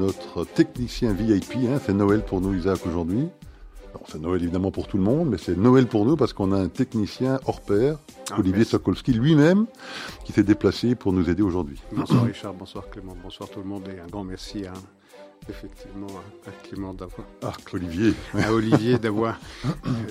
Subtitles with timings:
[0.00, 1.56] notre technicien VIP.
[1.68, 1.78] Hein.
[1.84, 3.28] C'est Noël pour nous, Isaac, aujourd'hui.
[4.08, 6.58] C'est Noël évidemment pour tout le monde, mais c'est Noël pour nous parce qu'on a
[6.58, 7.98] un technicien hors pair,
[8.30, 9.66] ah, Olivier Sokolski lui-même,
[10.24, 11.80] qui s'est déplacé pour nous aider aujourd'hui.
[11.92, 14.72] Bonsoir Richard, bonsoir Clément, bonsoir tout le monde et un grand merci à,
[15.48, 16.06] effectivement
[16.46, 17.26] à Clément d'avoir.
[17.42, 18.14] Ah, Olivier.
[18.34, 19.38] À Olivier d'avoir,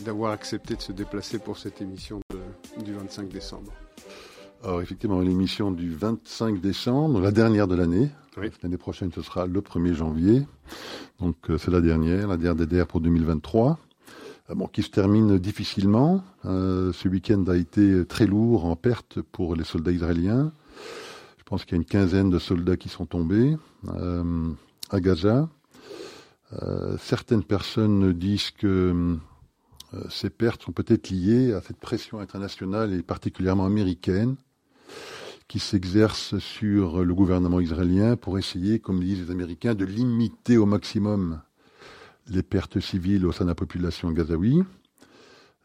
[0.05, 2.19] d'avoir accepté de se déplacer pour cette émission
[2.83, 3.71] du 25 décembre.
[4.63, 8.09] Alors effectivement, l'émission du 25 décembre, la dernière de l'année.
[8.63, 10.45] L'année prochaine, ce sera le 1er janvier.
[11.19, 13.77] Donc euh, c'est la dernière, la dernière DDR pour 2023.
[14.49, 16.23] Euh, bon, qui se termine difficilement.
[16.45, 20.53] Euh, ce week-end a été très lourd en perte pour les soldats israéliens.
[21.37, 23.57] Je pense qu'il y a une quinzaine de soldats qui sont tombés
[24.91, 25.49] à Gaza.
[26.99, 29.17] certaines personnes disent que
[30.09, 34.35] ces pertes sont peut-être liées à cette pression internationale et particulièrement américaine
[35.49, 40.67] qui s'exerce sur le gouvernement israélien pour essayer, comme disent les Américains, de limiter au
[40.67, 41.41] maximum
[42.27, 44.63] les pertes civiles au sein de la population gazaoui.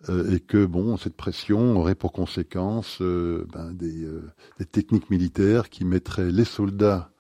[0.09, 4.23] Euh, et que bon, cette pression aurait pour conséquence euh, ben, des, euh,
[4.59, 7.11] des, techniques militaires qui mettraient les soldats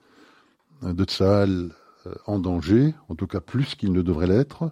[0.83, 1.71] de Tsahal
[2.27, 4.71] en danger, en tout cas plus qu'ils ne devraient l'être,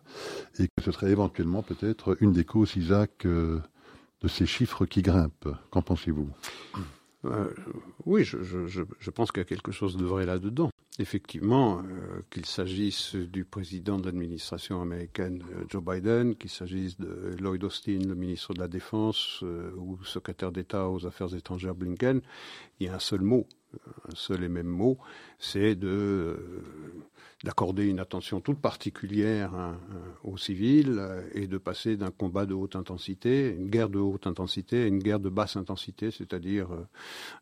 [0.58, 5.48] et que ce serait éventuellement peut-être une des causes, Isaac, de ces chiffres qui grimpent.
[5.70, 6.28] Qu'en pensez-vous?
[7.24, 7.54] Euh,
[8.04, 10.70] oui, je, pense qu'il y a quelque chose de vrai là-dedans.
[10.98, 17.34] Effectivement, euh, qu'il s'agisse du président de l'administration américaine euh, Joe Biden, qu'il s'agisse de
[17.40, 19.42] Lloyd Austin, le ministre de la Défense,
[19.76, 22.20] ou secrétaire d'État aux Affaires étrangères Blinken,
[22.80, 23.46] il y a un seul mot,
[24.10, 24.98] un seul et même mot,
[25.38, 26.62] c'est de
[27.44, 29.72] d'accorder une attention toute particulière euh,
[30.22, 34.27] aux civils euh, et de passer d'un combat de haute intensité, une guerre de haute
[34.27, 36.86] intensité, à une guerre de basse intensité, c'est-à-dire euh,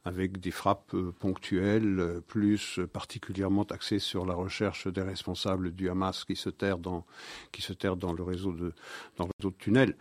[0.05, 6.37] avec des frappes ponctuelles, plus particulièrement axées sur la recherche des responsables du Hamas qui
[6.37, 7.05] se terrent dans,
[7.53, 8.73] qui se dans le réseau de,
[9.17, 9.97] dans le réseau de tunnels.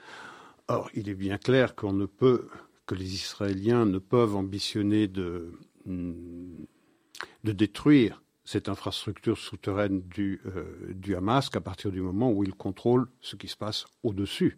[0.68, 2.48] Or, il est bien clair qu'on ne peut,
[2.86, 5.54] que les Israéliens ne peuvent ambitionner de,
[5.90, 12.56] de détruire cette infrastructure souterraine du, euh, du Hamas qu'à partir du moment où il
[12.56, 14.58] contrôle ce qui se passe au-dessus,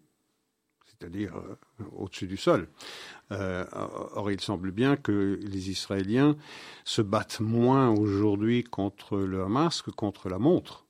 [0.85, 2.69] c'est-à-dire euh, au-dessus du sol.
[3.31, 6.37] Euh, or, il semble bien que les Israéliens
[6.85, 10.85] se battent moins aujourd'hui contre le Hamas que contre la montre.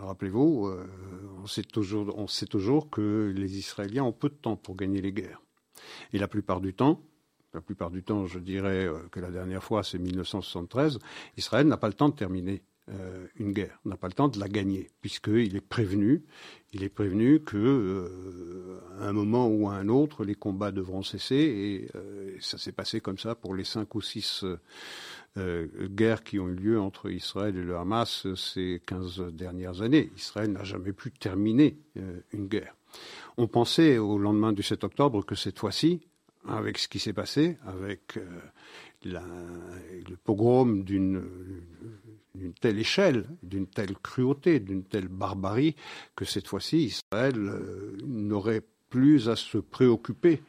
[0.00, 0.74] Rappelez-vous,
[1.36, 5.42] on, on sait toujours que les Israéliens ont peu de temps pour gagner les guerres.
[6.14, 7.02] Et la plupart du temps,
[7.54, 10.98] la plupart du temps, je dirais euh, que la dernière fois, c'est 1973,
[11.36, 14.40] Israël n'a pas le temps de terminer euh, une guerre, n'a pas le temps de
[14.40, 16.24] la gagner, puisqu'il est prévenu,
[16.72, 21.36] il est prévenu que euh, un moment ou à un autre, les combats devront cesser,
[21.36, 21.88] et
[22.40, 24.44] ça s'est passé comme ça pour les cinq ou six
[25.36, 30.10] guerres qui ont eu lieu entre Israël et le Hamas ces 15 dernières années.
[30.16, 31.78] Israël n'a jamais pu terminer
[32.32, 32.74] une guerre.
[33.38, 36.02] On pensait au lendemain du 7 octobre que cette fois-ci,
[36.46, 38.40] avec ce qui s'est passé, avec euh,
[39.04, 41.22] le pogrom d'une
[42.60, 45.76] telle échelle, d'une telle cruauté, d'une telle barbarie,
[46.16, 50.42] que cette fois-ci, Israël euh, n'aurait plus à se préoccuper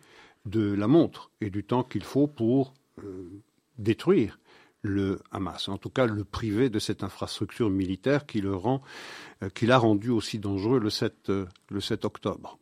[0.46, 2.74] de la montre et du temps qu'il faut pour
[3.04, 3.30] euh,
[3.78, 4.40] détruire
[4.82, 8.82] le Hamas, en tout cas le priver de cette infrastructure militaire qui le rend,
[9.54, 11.32] qui l'a rendu aussi dangereux le 7,
[11.70, 12.60] le 7 octobre.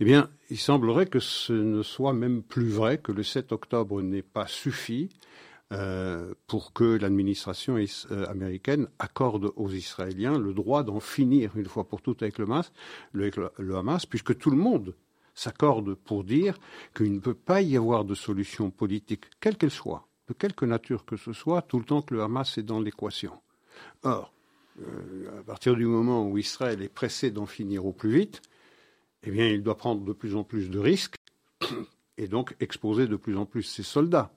[0.00, 4.02] Eh bien, il semblerait que ce ne soit même plus vrai, que le 7 octobre
[4.02, 5.08] n'ait pas suffi
[5.72, 11.84] euh, pour que l'administration euh, américaine accorde aux Israéliens le droit d'en finir une fois
[11.84, 14.94] pour toutes avec le Hamas, puisque tout le monde
[15.34, 16.58] s'accorde pour dire
[16.94, 21.04] qu'il ne peut pas y avoir de solution politique, quelle qu'elle soit, de quelque nature
[21.04, 23.32] que ce soit, tout le temps que le Hamas est dans l'équation.
[24.02, 24.32] Or,
[24.80, 28.42] euh, à partir du moment où Israël est pressé d'en finir au plus vite,
[29.26, 31.16] eh bien, il doit prendre de plus en plus de risques
[32.18, 34.32] et donc exposer de plus en plus ses soldats,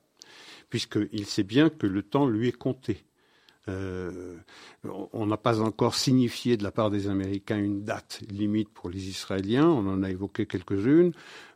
[0.69, 3.06] puisqu'il sait bien que le temps lui est compté.
[3.69, 4.35] Euh,
[5.13, 9.09] on n'a pas encore signifié de la part des Américains une date limite pour les
[9.09, 9.67] Israéliens.
[9.67, 11.11] On en a évoqué quelques-unes.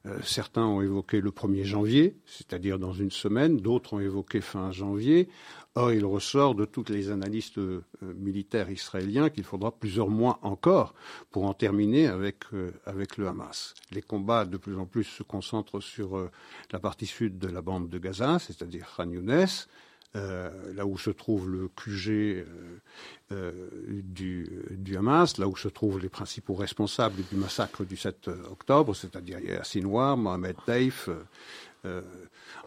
[0.05, 3.57] Euh, certains ont évoqué le 1er janvier, c'est-à-dire dans une semaine.
[3.57, 5.29] D'autres ont évoqué fin janvier.
[5.75, 10.93] Or, il ressort de toutes les analystes euh, militaires israéliens qu'il faudra plusieurs mois encore
[11.29, 13.73] pour en terminer avec, euh, avec le Hamas.
[13.91, 16.29] Les combats de plus en plus se concentrent sur euh,
[16.73, 19.47] la partie sud de la bande de Gaza, c'est-à-dire Khan Younes.
[20.13, 22.45] Là où se trouve le QG
[24.03, 28.93] du, du, Hamas, là où se trouvent les principaux responsables du massacre du 7 octobre,
[28.93, 30.57] c'est-à-dire Yassin War, Mohamed
[31.85, 32.01] euh,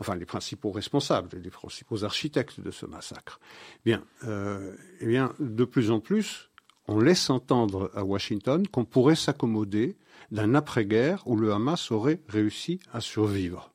[0.00, 3.38] enfin les principaux responsables, les principaux architectes de ce massacre.
[3.84, 6.50] Bien, euh, eh bien, de plus en plus,
[6.88, 9.96] on laisse entendre à Washington qu'on pourrait s'accommoder
[10.32, 13.73] d'un après-guerre où le Hamas aurait réussi à survivre.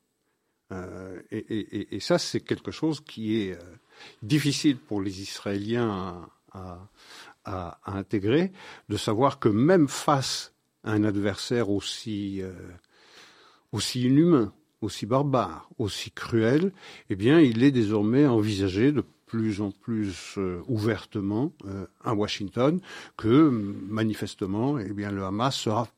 [0.72, 3.62] Euh, et, ça, c'est quelque chose qui est euh,
[4.22, 6.88] difficile pour les Israéliens à,
[7.84, 8.52] intégrer,
[8.88, 10.52] de savoir que même face
[10.84, 12.52] à un adversaire aussi, euh,
[13.72, 16.72] aussi inhumain, aussi barbare, aussi cruel,
[17.08, 21.52] eh bien, il est désormais envisagé de plus en plus ouvertement
[22.04, 22.80] à Washington
[23.16, 25.88] que manifestement, eh bien, le Hamas sera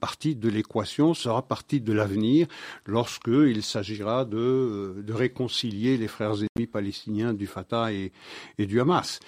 [0.00, 2.46] partie de l'équation, sera partie de l'avenir
[2.86, 8.12] lorsqu'il s'agira de, euh, de, réconcilier les frères ennemis palestiniens du Fatah et,
[8.58, 9.20] et du Hamas.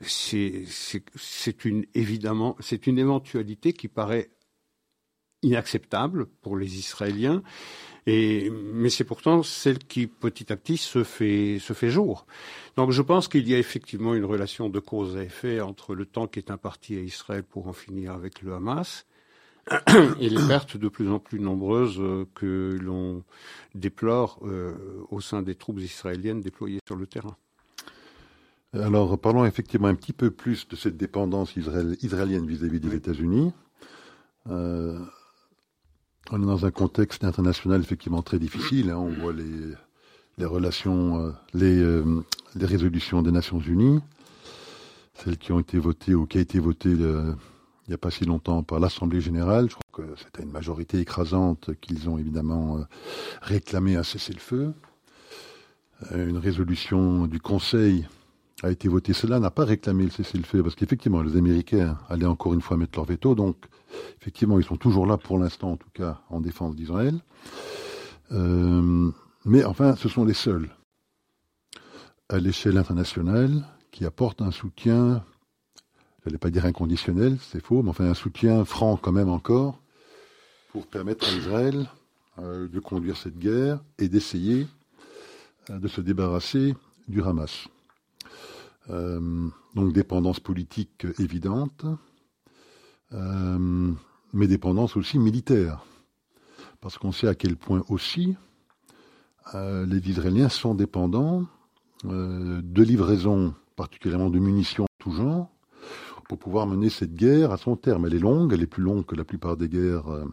[0.00, 4.30] C'est une évidemment, c'est une éventualité qui paraît
[5.42, 7.42] inacceptable pour les Israéliens
[8.08, 12.26] mais c'est pourtant celle qui petit à petit se fait, se fait jour.
[12.76, 16.06] Donc je pense qu'il y a effectivement une relation de cause à effet entre le
[16.06, 19.04] temps qui est imparti à Israël pour en finir avec le Hamas
[20.20, 23.22] et les pertes de plus en plus nombreuses euh, que l'on
[23.74, 24.74] déplore euh,
[25.10, 27.36] au sein des troupes israéliennes déployées sur le terrain.
[28.74, 33.52] Alors parlons effectivement un petit peu plus de cette dépendance israélienne vis-à-vis des États-Unis.
[34.48, 34.98] Euh,
[36.30, 38.90] on est dans un contexte international effectivement très difficile.
[38.90, 38.98] Hein.
[38.98, 39.74] On voit les,
[40.36, 41.82] les relations, les,
[42.54, 44.00] les, résolutions des Nations Unies,
[45.14, 47.32] celles qui ont été votées ou qui a été votée euh,
[47.88, 49.70] il n'y a pas si longtemps par l'Assemblée générale.
[49.70, 52.80] Je crois que c'était une majorité écrasante qu'ils ont évidemment
[53.40, 54.74] réclamé un cessez-le-feu.
[56.14, 58.06] Une résolution du Conseil
[58.62, 59.14] a été votée.
[59.14, 62.98] Cela n'a pas réclamé le cessez-le-feu parce qu'effectivement, les Américains allaient encore une fois mettre
[62.98, 63.34] leur veto.
[63.34, 63.56] Donc,
[64.20, 67.18] effectivement, ils sont toujours là pour l'instant, en tout cas, en défense d'Israël.
[68.32, 69.10] Euh,
[69.46, 70.68] mais enfin, ce sont les seuls
[72.28, 75.24] à l'échelle internationale qui apportent un soutien,
[76.28, 79.80] je n'allais pas dire inconditionnel, c'est faux, mais enfin un soutien franc quand même encore,
[80.72, 81.88] pour permettre à Israël
[82.38, 84.66] euh, de conduire cette guerre et d'essayer
[85.70, 86.76] euh, de se débarrasser
[87.08, 87.66] du Hamas.
[88.88, 91.86] donc dépendance politique évidente,
[93.14, 93.94] euh,
[94.34, 95.82] mais dépendance aussi militaire.
[96.82, 98.36] Parce qu'on sait à quel point aussi
[99.54, 101.46] euh, les Israéliens sont dépendants
[102.04, 105.48] euh, de livraisons, particulièrement de munitions de tout genre,
[106.28, 108.06] pour pouvoir mener cette guerre à son terme.
[108.06, 110.26] Elle est longue, elle est plus longue que la plupart des guerres euh,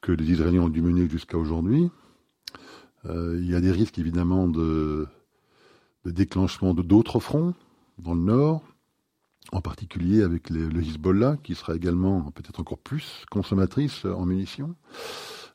[0.00, 1.90] que les Israéliens ont dû mener jusqu'à aujourd'hui.
[3.06, 5.06] Euh, il y a des risques évidemment de,
[6.06, 7.54] déclenchement de d'autres fronts
[7.98, 8.62] dans le nord,
[9.52, 14.74] en particulier avec le Hezbollah, qui sera également peut-être encore plus consommatrice en munitions.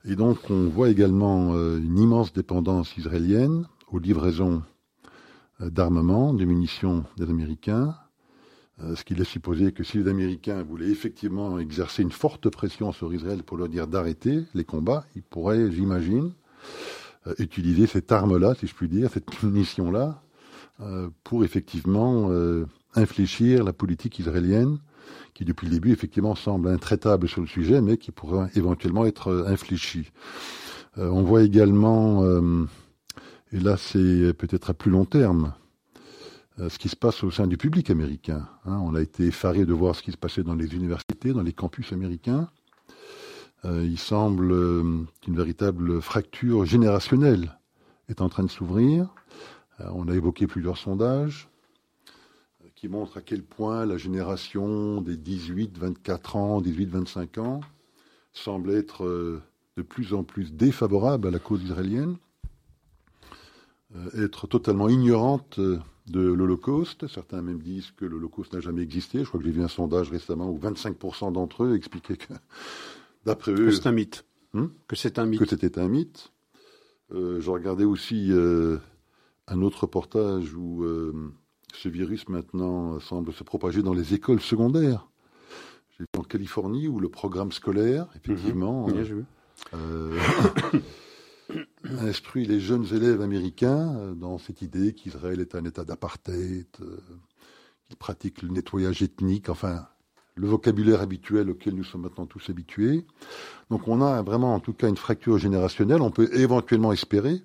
[0.06, 4.62] Et donc on voit également euh, une immense dépendance israélienne aux livraisons
[5.60, 7.94] d'armement, de munitions des Américains,
[8.96, 13.14] ce qui laisse supposer que si les Américains voulaient effectivement exercer une forte pression sur
[13.14, 16.32] Israël pour leur dire d'arrêter les combats, ils pourraient, j'imagine,
[17.40, 20.22] utiliser cette arme-là, si je puis dire, cette munition-là,
[21.26, 22.32] pour effectivement
[22.96, 24.80] infléchir la politique israélienne,
[25.34, 29.30] qui depuis le début effectivement semble intraitable sur le sujet, mais qui pourrait éventuellement être
[29.30, 30.12] euh, infléchie.
[30.98, 32.66] Euh, on voit également, euh,
[33.52, 35.54] et là c'est peut-être à plus long terme,
[36.68, 38.48] ce qui se passe au sein du public américain.
[38.66, 38.80] Hein.
[38.84, 41.54] on a été effaré de voir ce qui se passait dans les universités, dans les
[41.54, 42.50] campus américains.
[43.64, 44.50] il semble
[45.22, 47.58] qu'une véritable fracture générationnelle
[48.10, 49.08] est en train de s'ouvrir.
[49.80, 51.50] on a évoqué plusieurs sondages
[52.80, 57.60] qui montre à quel point la génération des 18-24 ans, 18-25 ans
[58.32, 59.42] semble être euh,
[59.76, 62.16] de plus en plus défavorable à la cause israélienne,
[63.98, 67.08] euh, être totalement ignorante euh, de l'Holocauste.
[67.08, 69.20] Certains même disent que l'Holocauste n'a jamais existé.
[69.20, 72.34] Je crois que j'ai vu un sondage récemment où 25% d'entre eux expliquaient que,
[73.26, 73.66] d'après eux...
[73.66, 74.26] Que c'est un mythe.
[74.54, 74.68] Hmm?
[74.88, 75.40] Que c'est un mythe.
[75.40, 76.32] Que c'était un mythe.
[77.12, 78.32] je regardais aussi
[79.48, 80.84] un autre reportage où
[81.74, 85.08] ce virus maintenant semble se propager dans les écoles secondaires.
[85.92, 89.26] J'ai vu en Californie où le programme scolaire, effectivement, mhm.
[89.74, 90.20] euh,
[92.00, 96.98] instruit les jeunes élèves américains euh, dans cette idée qu'Israël est un État d'apartheid, euh,
[97.88, 99.88] qu'il pratique le nettoyage ethnique, enfin
[100.36, 103.06] le vocabulaire habituel auquel nous sommes maintenant tous habitués.
[103.70, 106.02] Donc on a vraiment en tout cas une fracture générationnelle.
[106.02, 107.44] On peut éventuellement espérer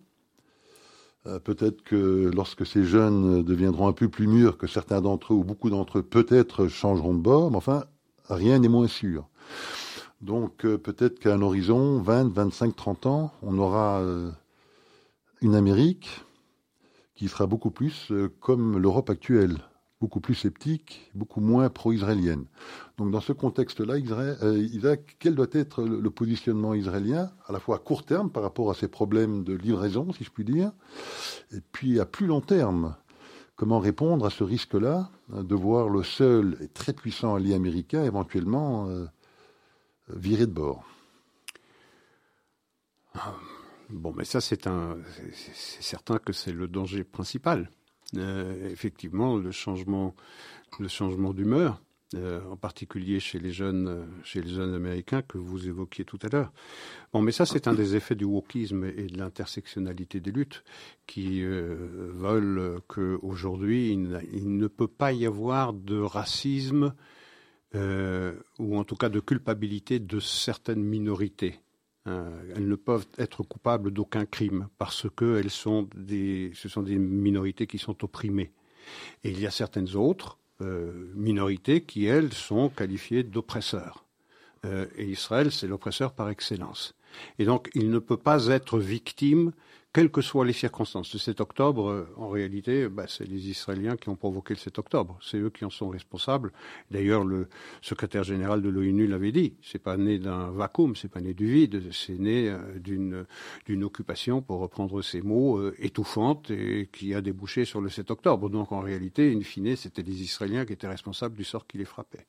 [1.27, 5.37] Euh, peut-être que lorsque ces jeunes deviendront un peu plus mûrs, que certains d'entre eux
[5.37, 7.85] ou beaucoup d'entre eux peut-être changeront de bord, mais enfin,
[8.29, 9.27] rien n'est moins sûr.
[10.25, 14.31] Donc euh, peut-être qu'à un horizon 20, 25, 30 ans, on aura euh,
[15.43, 16.25] une Amérique
[17.15, 19.59] qui sera beaucoup plus comme l'Europe actuelle
[20.01, 22.45] beaucoup plus sceptique, beaucoup moins pro-israélienne.
[22.99, 23.95] Donc dans ce contexte-là,
[24.43, 28.43] euh, Isaac, quel doit être le, positionnement israélien, à la fois à court terme par
[28.43, 30.73] rapport à ces problèmes de livraison, si je puis dire,
[31.53, 32.97] et puis à plus long terme?
[33.57, 38.89] Comment répondre à ce risque-là de voir le seul et très puissant allié américain éventuellement
[40.09, 40.85] virer de bord
[43.15, 43.35] ah,
[43.91, 44.97] Bon, mais ça, c'est un,
[45.33, 47.71] c'est certain que c'est le danger principal.
[48.17, 50.15] Euh, effectivement le changement,
[50.79, 51.83] le changement d'humeur,
[52.15, 56.29] euh, en particulier chez les jeunes, chez les jeunes américains que vous évoquiez tout à
[56.29, 56.53] l'heure.
[57.13, 60.65] Bon, mais ça, c'est un des effets du wokisme et de l'intersectionnalité des luttes
[61.07, 66.95] qui euh, veulent qu'aujourd'hui, il, il, ne peut pas y avoir de racisme
[67.75, 71.61] ou en tout cas de culpabilité de certaines minorités.
[72.07, 76.83] Euh, elles ne peuvent être coupables d'aucun crime parce que elles sont des, ce sont
[76.83, 78.53] des minorités qui sont opprimées.
[79.23, 84.05] Et il y a certaines autres euh, minorités qui, elles, sont qualifiées d'oppresseurs.
[84.67, 86.95] Euh, et Israël, c'est l'oppresseur par excellence.
[87.39, 89.53] Et donc, il ne peut pas être victime
[89.95, 91.13] quelles que soient les circonstances.
[91.13, 94.81] Le 7 octobre, euh, en réalité, bah, c'est les Israéliens qui ont provoqué le 7
[94.81, 95.17] octobre.
[95.23, 96.51] C'est eux qui en sont responsables.
[96.91, 97.49] D'ailleurs, le
[97.81, 99.55] secrétaire général de l'ONU l'avait dit.
[99.63, 103.25] C'est pas né d'un vacuum, c'est pas né du vide, c'est né euh,
[103.67, 108.11] d'une occupation, pour reprendre ces mots, euh, étouffante et qui a débouché sur le 7
[108.11, 108.51] octobre.
[108.51, 111.85] Donc, en réalité, in fine, c'était les Israéliens qui étaient responsables du sort qui les
[111.85, 112.27] frappait.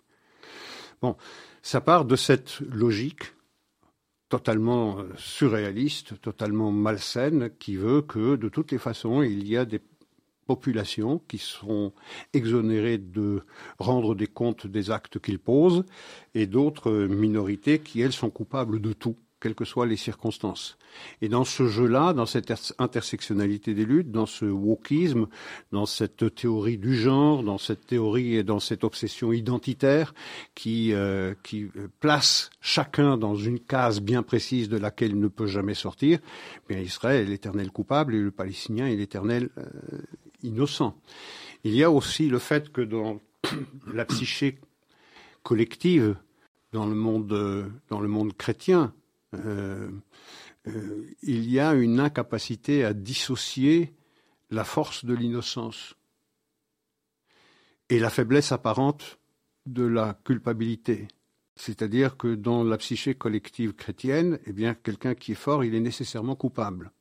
[1.01, 1.15] Bon,
[1.63, 3.34] ça part de cette logique
[4.36, 9.63] totalement euh, surréaliste, totalement malsaine, qui veut que de toutes les façons, il y a
[9.63, 9.80] des
[10.46, 11.94] populations qui sont
[12.34, 13.44] exonérées de
[13.80, 15.86] rendre des comptes des actes qu'ils posent,
[16.34, 19.15] et d'autres minorités qui, elles, sont coupables de tout
[19.46, 20.75] quelles que soient les circonstances.
[21.22, 25.28] Et dans ce jeu-là, dans cette intersectionnalité des luttes, dans ce wokisme,
[25.72, 30.16] dans cette théorie du genre, dans cette théorie et dans cette obsession identitaire
[30.56, 31.68] qui, euh, qui
[32.00, 36.18] place chacun dans une case bien précise de laquelle il ne peut jamais sortir,
[36.68, 39.70] bien Israël est l'éternel coupable et le Palestinien est l'éternel euh,
[40.42, 41.00] innocent.
[41.64, 43.20] Il y a aussi le fait que dans
[43.94, 44.58] la psyché
[45.44, 46.16] collective,
[46.74, 48.92] dans le monde, dans le monde chrétien,
[49.46, 49.89] euh,
[50.68, 53.94] euh, il y a une incapacité à dissocier
[54.50, 55.96] la force de l'innocence
[57.89, 59.20] et la faiblesse apparente
[59.65, 61.08] de la culpabilité.
[61.56, 65.80] C'est-à-dire que dans la psyché collective chrétienne, eh bien, quelqu'un qui est fort, il est
[65.80, 66.92] nécessairement coupable.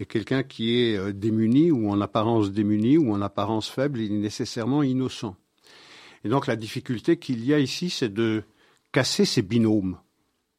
[0.00, 4.12] Et quelqu'un qui est euh, démuni, ou en apparence démuni, ou en apparence faible, il
[4.12, 5.36] est nécessairement innocent.
[6.24, 8.42] Et donc la difficulté qu'il y a ici, c'est de
[8.90, 9.98] casser ces binômes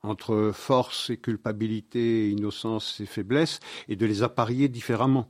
[0.03, 5.29] entre force et culpabilité, innocence et faiblesse, et de les apparier différemment.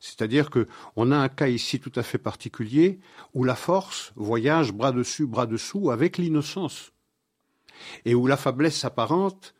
[0.00, 2.98] C'est-à-dire qu'on a un cas ici tout à fait particulier
[3.34, 6.92] où la force voyage bras dessus, bras dessous avec l'innocence,
[8.04, 9.54] et où la faiblesse apparente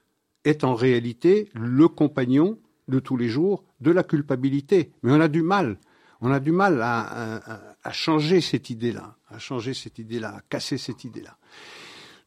[0.44, 4.92] est en réalité le compagnon de tous les jours de la culpabilité.
[5.02, 5.78] Mais on a du mal,
[6.20, 10.78] on a du mal à, à changer cette idée-là, à changer cette idée-là, à casser
[10.78, 11.36] cette idée-là.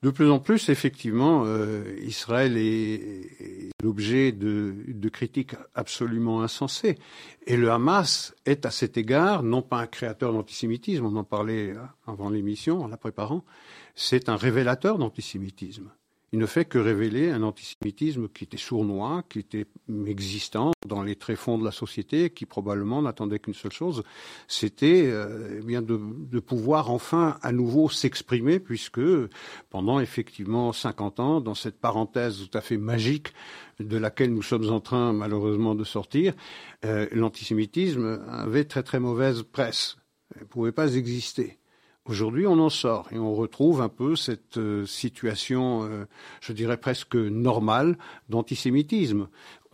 [0.05, 6.99] De plus en plus, effectivement, euh, Israël est, l'objet de, de, critiques absolument insensées.
[7.47, 11.73] Et le Hamas est à cet égard non pas un créateur d'antisémitisme, on en parlait
[12.05, 13.43] avant l'émission, en la préparant,
[13.95, 15.89] c'est un révélateur d'antisémitisme
[16.31, 19.65] il ne fait que révéler un antisémitisme qui était sournois, qui était
[20.05, 24.03] existant dans les tréfonds de la société, qui probablement n'attendait qu'une seule chose,
[24.47, 29.01] c'était euh, eh de, pouvoir enfin à nouveau s'exprimer, puisque
[29.69, 33.33] pendant effectivement 50 ans, dans cette parenthèse tout à fait magique
[33.79, 36.33] de laquelle nous sommes en train malheureusement de sortir,
[36.85, 39.97] euh, l'antisémitisme avait très très mauvaise presse,
[40.35, 41.57] il ne pouvait pas exister.
[42.07, 46.05] Aujourd'hui, on en sort et on retrouve un peu cette euh, situation, euh,
[46.39, 47.97] je dirais presque normale,
[48.29, 49.27] d'antisémitisme.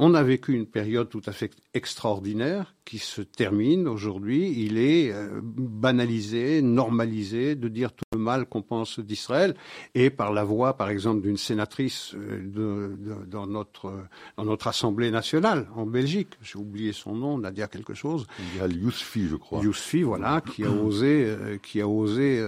[0.04, 4.52] On a vécu une période tout à fait extraordinaire qui se termine aujourd'hui.
[4.58, 9.56] Il est euh, banalisé, normalisé de dire tout le mal qu'on pense d'Israël
[9.94, 13.94] et par la voix, par exemple, d'une sénatrice euh, de, de, dans, notre,
[14.38, 16.30] dans notre Assemblée nationale en Belgique.
[16.42, 18.26] J'ai oublié son nom, Nadia quelque chose.
[18.40, 19.62] Il y a Yousfi, je crois.
[19.62, 22.44] Yousfi, voilà, qui a osé, euh, qui a osé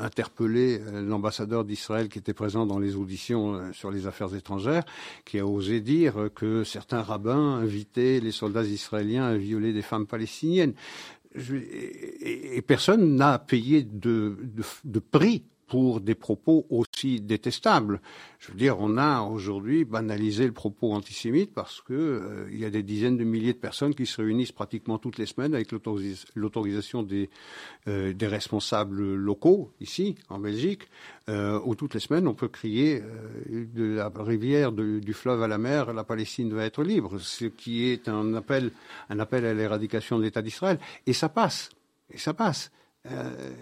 [0.00, 4.84] interpeller l'ambassadeur d'Israël qui était présent dans les auditions sur les affaires étrangères,
[5.26, 10.06] qui a osé dire que certains rabbins invitaient les soldats israéliens à violer des femmes
[10.06, 10.74] palestiniennes.
[11.34, 14.36] et, personne n'a payé de,
[15.10, 18.00] prix pour des propos aussi détestables.
[18.40, 22.64] Je veux dire, on a aujourd'hui banalisé le propos antisémite parce que euh, il y
[22.64, 25.70] a des dizaines de milliers de personnes qui se réunissent pratiquement toutes les semaines avec
[25.70, 27.30] l'autorisation des,
[27.86, 30.88] euh, des responsables locaux ici en Belgique,
[31.28, 33.00] euh, où toutes les semaines on peut crier
[33.48, 37.84] de la rivière du fleuve à la mer, la Palestine doit être libre, ce qui
[37.84, 38.72] est un appel,
[39.08, 41.70] un appel à l'éradication de l'État d'Israël, et ça passe,
[42.10, 42.72] et ça passe.
[43.06, 43.52] Euh,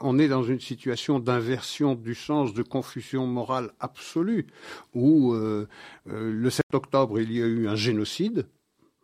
[0.00, 4.46] on est dans une situation d'inversion du sens, de confusion morale absolue,
[4.94, 5.68] où euh,
[6.08, 8.46] euh, le 7 octobre, il y a eu un génocide.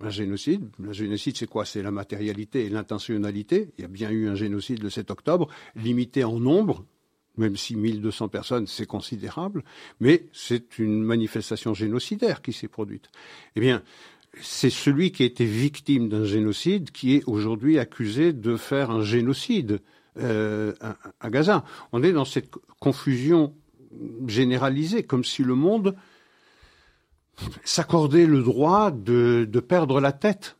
[0.00, 0.68] Un génocide.
[0.78, 1.64] Le génocide, c'est quoi?
[1.64, 3.70] C'est la matérialité et l'intentionnalité.
[3.78, 6.84] Il y a bien eu un génocide le 7 octobre, limité en nombre,
[7.36, 9.62] même si 1200 personnes, c'est considérable,
[10.00, 13.10] mais c'est une manifestation génocidaire qui s'est produite.
[13.56, 13.82] Eh bien,
[14.40, 19.02] c'est celui qui a été victime d'un génocide qui est aujourd'hui accusé de faire un
[19.02, 19.80] génocide
[20.18, 20.72] euh,
[21.20, 21.64] à, Gaza.
[21.92, 23.54] On est dans cette confusion
[24.26, 25.96] généralisée, comme si le monde
[27.64, 30.56] s'accordait le droit de, perdre la tête.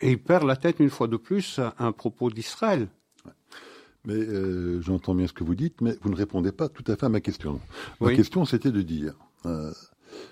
[0.00, 2.88] Et il perd la tête une fois de plus à un propos d'Israël.
[4.04, 6.96] Mais euh, j'entends bien ce que vous dites, mais vous ne répondez pas tout à
[6.96, 7.60] fait à ma question.
[8.00, 9.14] Ma question, c'était de dire,
[9.46, 9.72] euh,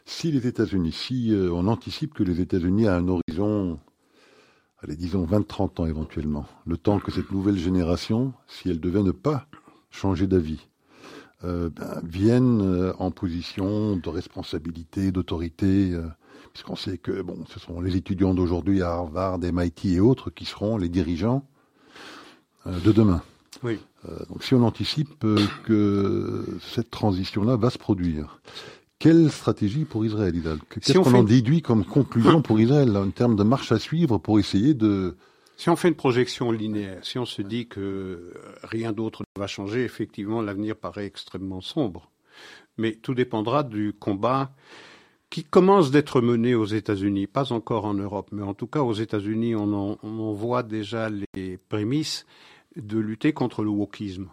[0.05, 3.79] si les États-Unis, si euh, on anticipe que les États-Unis à un horizon,
[4.83, 9.13] allez, disons 20-30 ans éventuellement, le temps que cette nouvelle génération, si elle devait ne
[9.13, 9.47] pas
[9.91, 10.67] changer d'avis,
[11.45, 15.97] euh, ben, vienne euh, en position de responsabilité, d'autorité,
[16.53, 20.45] puisqu'on sait que bon, ce sont les étudiants d'aujourd'hui à Harvard, MIT et autres qui
[20.45, 21.47] seront les dirigeants
[22.67, 23.23] de demain.
[23.63, 23.79] Oui.
[24.29, 25.25] donc si on anticipe
[25.65, 28.41] que cette transition-là va se produire,
[29.01, 30.35] quelle stratégie pour Israël,
[30.69, 34.39] Qu'est-ce qu'on en déduit comme conclusion pour Israël, en termes de marche à suivre pour
[34.39, 35.17] essayer de...
[35.57, 39.47] Si on fait une projection linéaire, si on se dit que rien d'autre ne va
[39.47, 42.11] changer, effectivement, l'avenir paraît extrêmement sombre.
[42.77, 44.53] Mais tout dépendra du combat
[45.31, 48.93] qui commence d'être mené aux États-Unis, pas encore en Europe, mais en tout cas aux
[48.93, 49.73] États-Unis, on
[50.03, 52.27] en voit déjà les prémices
[52.77, 54.29] de lutter contre le wokisme,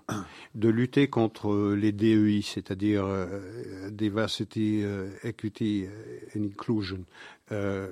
[0.53, 5.85] de lutter contre les DEI, c'est-à-dire euh, Diversity, euh, Equity
[6.35, 7.03] and Inclusion.
[7.51, 7.87] Euh,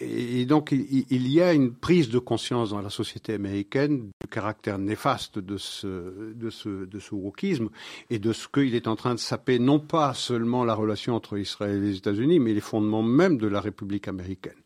[0.00, 4.78] et, donc il, y a une prise de conscience dans la société américaine du caractère
[4.78, 7.68] néfaste de ce, de ce, de ce wokisme
[8.10, 11.38] et de ce qu'il est en train de saper non pas seulement la relation entre
[11.38, 14.56] Israël et les États-Unis, mais les fondements même de la République américaine.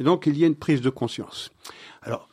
[0.00, 1.50] Et donc il y a une prise de conscience.
[2.02, 2.28] Alors,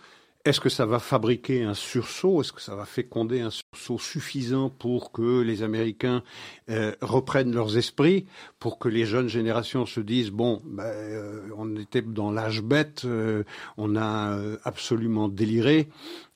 [0.45, 2.41] est-ce que ça va fabriquer un sursaut?
[2.41, 6.21] Est-ce que ça va féconder un sursaut suffisant pour que les Américains
[6.69, 8.25] euh, reprennent leurs esprits,
[8.59, 13.03] pour que les jeunes générations se disent bon, ben, euh, on était dans l'âge bête,
[13.05, 13.43] euh,
[13.77, 15.87] on a absolument déliré,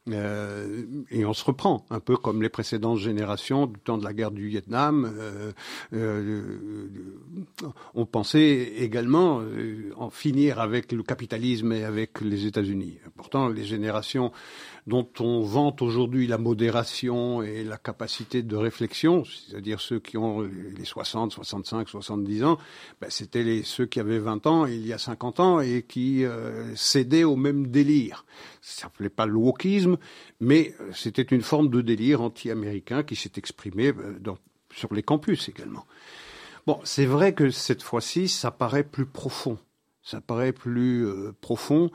[0.10, 4.14] euh, et on se reprend, un peu comme les précédentes générations du temps de la
[4.14, 5.12] guerre du Vietnam.
[5.18, 5.52] Euh,
[5.94, 6.88] euh,
[7.94, 9.42] on pensait également
[9.98, 13.00] en finir avec le capitalisme et avec les États-Unis.
[13.16, 14.32] Pourtant, les générations
[14.88, 20.42] dont on vante aujourd'hui la modération et la capacité de réflexion, c'est-à-dire ceux qui ont
[20.42, 22.58] les 60, 65, 70 ans,
[23.02, 26.74] ben c'était ceux qui avaient 20 ans il y a 50 ans et qui euh,
[26.76, 28.26] cédaient au même délire.
[28.62, 29.98] Ça s'appelait pas le wokisme,
[30.40, 34.18] mais euh, c'était une forme de délire anti-américain qui s'est exprimé euh,
[34.74, 35.86] sur les campus également.
[36.66, 39.58] Bon, c'est vrai que cette fois-ci, ça paraît plus profond
[40.04, 41.06] ça paraît plus
[41.42, 41.92] profond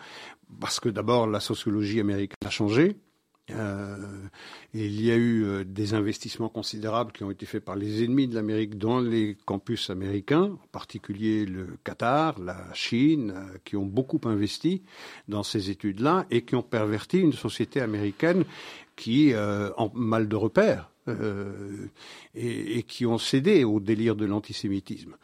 [0.60, 2.96] parce que d'abord la sociologie américaine a changé.
[3.50, 3.96] Euh,
[4.72, 8.28] il y a eu euh, des investissements considérables qui ont été faits par les ennemis
[8.28, 13.84] de l'Amérique dans les campus américains, en particulier le Qatar, la Chine, euh, qui ont
[13.84, 14.82] beaucoup investi
[15.28, 18.44] dans ces études-là et qui ont perverti une société américaine
[18.94, 20.90] qui, en mal de repère,
[22.34, 25.16] et, et, qui ont cédé au délire de l'antisémitisme.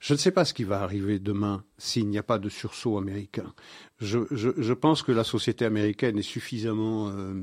[0.00, 2.98] Je ne sais pas ce qui va arriver demain s'il n'y a pas de sursaut
[2.98, 3.52] américain.
[4.00, 7.42] Je, pense que la société américaine est suffisamment euh,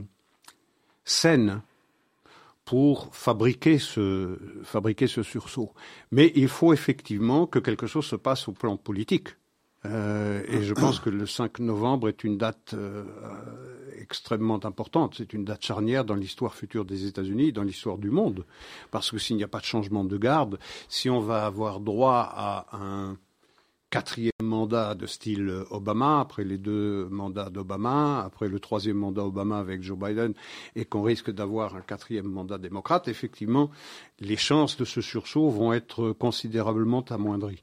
[1.04, 1.62] saine
[2.66, 4.38] pour fabriquer ce
[5.24, 5.74] sursaut.
[6.12, 9.30] Mais il faut effectivement que quelque chose se passe au plan politique.
[9.86, 13.04] Euh, et je pense que le 5 novembre est une date euh,
[14.00, 15.16] extrêmement importante.
[15.18, 18.46] C'est une date charnière dans l'histoire future des États-Unis, dans l'histoire du monde.
[18.92, 22.30] Parce que s'il n'y a pas de changement de garde, si on va avoir droit
[22.34, 23.18] à un
[23.90, 29.60] quatrième mandat de style Obama, après les deux mandats d'Obama, après le troisième mandat Obama
[29.60, 30.34] avec Joe Biden,
[30.76, 33.70] et qu'on risque d'avoir un quatrième mandat démocrate, effectivement,
[34.20, 37.62] les chances de ce sursaut vont être considérablement amoindries.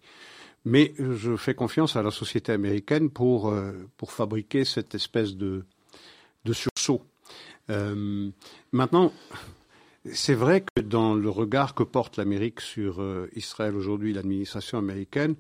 [0.65, 5.65] Mais je fais confiance à la société américaine pour, euh, pour fabriquer cette espèce de,
[6.45, 7.03] de sursaut.
[7.71, 8.31] Euh,
[8.73, 9.13] maintenant,
[10.13, 15.35] c'est vrai que dans le regard que porte l'Amérique sur euh, Israël aujourd'hui, l'administration américaine,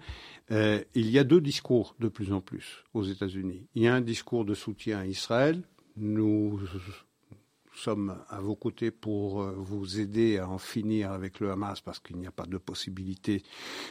[0.52, 3.68] il y a deux discours de plus en plus aux États-Unis.
[3.76, 5.62] Il y a un discours de soutien à Israël.
[5.96, 6.58] Nous
[7.80, 11.98] sommes à vos côtés pour euh, vous aider à en finir avec le Hamas parce
[11.98, 13.42] qu'il n'y a pas de possibilité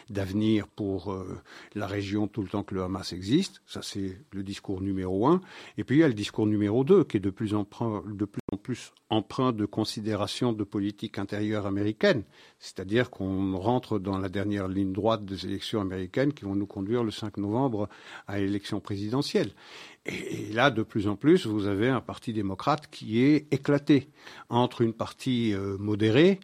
[0.09, 1.37] d'avenir pour euh,
[1.75, 3.61] la région tout le temps que le Hamas existe.
[3.65, 5.41] Ça, c'est le discours numéro un.
[5.77, 7.67] Et puis, il y a le discours numéro deux qui est de plus en,
[8.05, 12.23] de plus, empreint de considération de politique intérieure américaine.
[12.59, 17.03] C'est-à-dire qu'on rentre dans la dernière ligne droite des élections américaines qui vont nous conduire
[17.03, 17.89] le 5 novembre
[18.27, 19.51] à l'élection présidentielle.
[20.09, 24.09] Et, là, de plus en plus, vous avez un parti démocrate qui est éclaté
[24.49, 26.39] entre une partie euh, modérée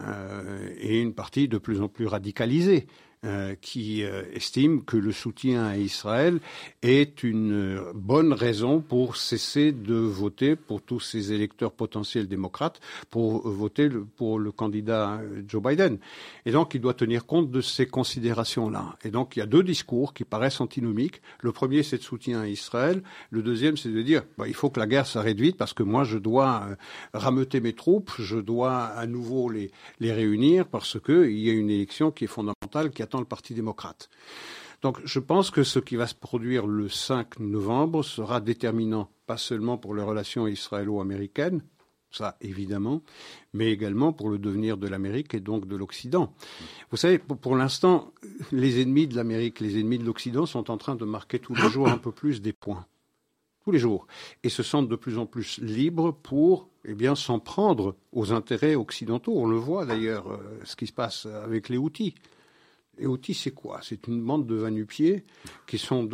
[0.00, 2.86] euh, et une partie de plus en plus radicalisée.
[3.24, 6.38] Euh, qui euh, estime que le soutien à Israël
[6.82, 12.78] est une bonne raison pour cesser de voter pour tous ces électeurs potentiels démocrates
[13.10, 15.98] pour voter pour le candidat euh, Joe Biden.
[16.46, 18.96] Et donc, il doit tenir compte de ces considérations-là.
[19.02, 21.20] Et donc, il y a deux discours qui paraissent antinomiques.
[21.40, 23.02] Le premier, c'est de soutien à Israël.
[23.30, 25.82] Le deuxième, c'est de dire, bah, il faut que la guerre s'arrête vite parce que
[25.82, 26.68] moi, je dois
[27.12, 31.70] rameuter mes troupes, je dois à nouveau les, les réunir parce qu'il y a une
[31.70, 34.10] élection qui est fondamentale, qui le Parti démocrate.
[34.82, 39.38] Donc je pense que ce qui va se produire le 5 novembre sera déterminant, pas
[39.38, 41.62] seulement pour les relations israélo-américaines,
[42.10, 43.02] ça évidemment,
[43.52, 46.32] mais également pour le devenir de l'Amérique et donc de l'Occident.
[46.90, 48.12] Vous savez, pour, l'instant,
[48.52, 51.68] les ennemis de l'Amérique, les ennemis de l'Occident sont en train de marquer tous les
[51.68, 52.86] jours un peu plus des points.
[53.64, 54.06] Tous les jours.
[54.42, 58.74] Et se sentent de plus en plus libres pour eh bien, s'en prendre aux intérêts
[58.74, 59.34] occidentaux.
[59.36, 62.14] On le voit d'ailleurs, euh, ce qui se passe avec les outils.
[62.98, 63.80] Et Houthis, c'est quoi?
[63.82, 65.24] C'est une bande de vanupiers
[65.66, 66.08] qui sont.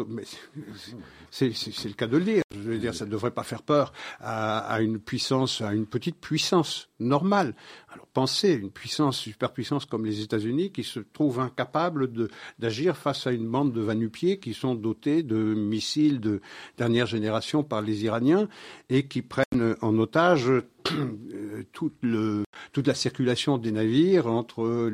[1.30, 2.42] C'est le cas de le dire.
[2.52, 6.16] Je veux dire, ça ne devrait pas faire peur à, une puissance, à une petite
[6.16, 7.54] puissance normale.
[7.92, 12.10] Alors pensez, une puissance, superpuissance comme les États-Unis qui se trouvent incapables
[12.58, 16.40] d'agir face à une bande de vanupiers qui sont dotés de missiles de
[16.76, 18.48] dernière génération par les Iraniens
[18.88, 20.50] et qui prennent en otage
[21.72, 24.90] toute, le, toute la circulation des navires entre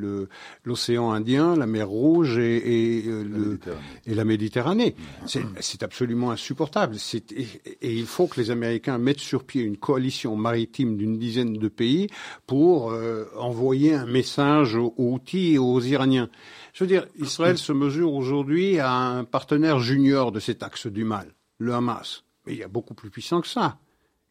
[0.65, 3.59] l'océan Indien, la mer Rouge et, et, euh, le,
[4.07, 4.95] et la Méditerranée.
[5.27, 6.97] C'est absolument insupportable.
[7.15, 7.47] Et,
[7.83, 11.69] et, il faut que les Américains mettent sur pied une coalition maritime d'une dizaine de
[11.69, 12.00] pays
[12.47, 16.31] pour euh, envoyer un message aux outils et aux Iraniens.
[16.73, 21.05] Je veux dire, Israël se mesure aujourd'hui à un partenaire junior de cet axe du
[21.05, 22.25] mal, le Hamas.
[22.47, 23.79] Mais il y a beaucoup plus puissant que ça.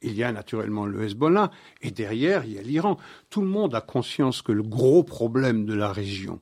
[0.02, 1.52] Il y a naturellement le Hezbollah
[1.82, 2.98] et derrière, il y a l'Iran.
[3.30, 6.40] Tout le monde a conscience que le gros problème de la région,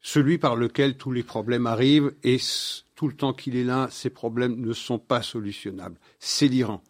[0.00, 2.38] celui par lequel tous les problèmes arrivent et
[2.94, 6.82] tout le temps qu'il est là, ces problèmes ne sont pas solutionnables, c'est l'Iran.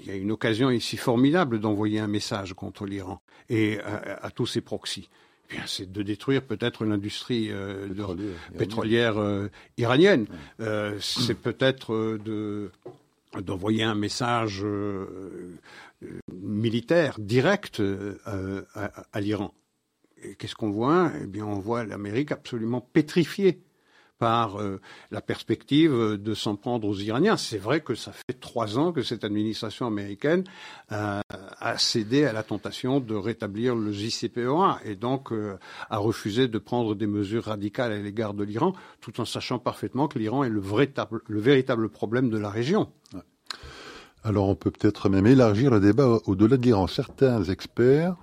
[0.00, 4.46] Il y a une occasion ici formidable d'envoyer un message contre l'Iran et à, tous
[4.46, 5.08] ses proxys.
[5.52, 7.86] Eh c'est de détruire peut-être l'industrie euh,
[8.58, 10.26] pétrolière, euh, iranienne.
[10.60, 12.72] Euh, c'est peut-être de
[13.42, 15.58] d'envoyer un message euh,
[16.02, 18.16] euh, militaire direct euh,
[19.12, 19.52] à, l'Iran.
[20.22, 21.12] Et qu'est-ce qu'on voit?
[21.22, 23.60] Eh bien, on voit l'Amérique absolument pétrifiée
[24.18, 24.58] par
[25.10, 27.36] la perspective de s'en prendre aux Iraniens.
[27.36, 30.44] C'est vrai que ça fait trois ans que cette administration américaine
[30.88, 35.32] a cédé à la tentation de rétablir le JCPOA et donc
[35.90, 40.08] a refusé de prendre des mesures radicales à l'égard de l'Iran, tout en sachant parfaitement
[40.08, 42.88] que l'Iran est le véritable, le véritable problème de la région.
[44.26, 46.88] Alors on peut peut-être même élargir le débat au-delà de l'Iran.
[46.88, 48.16] Certains experts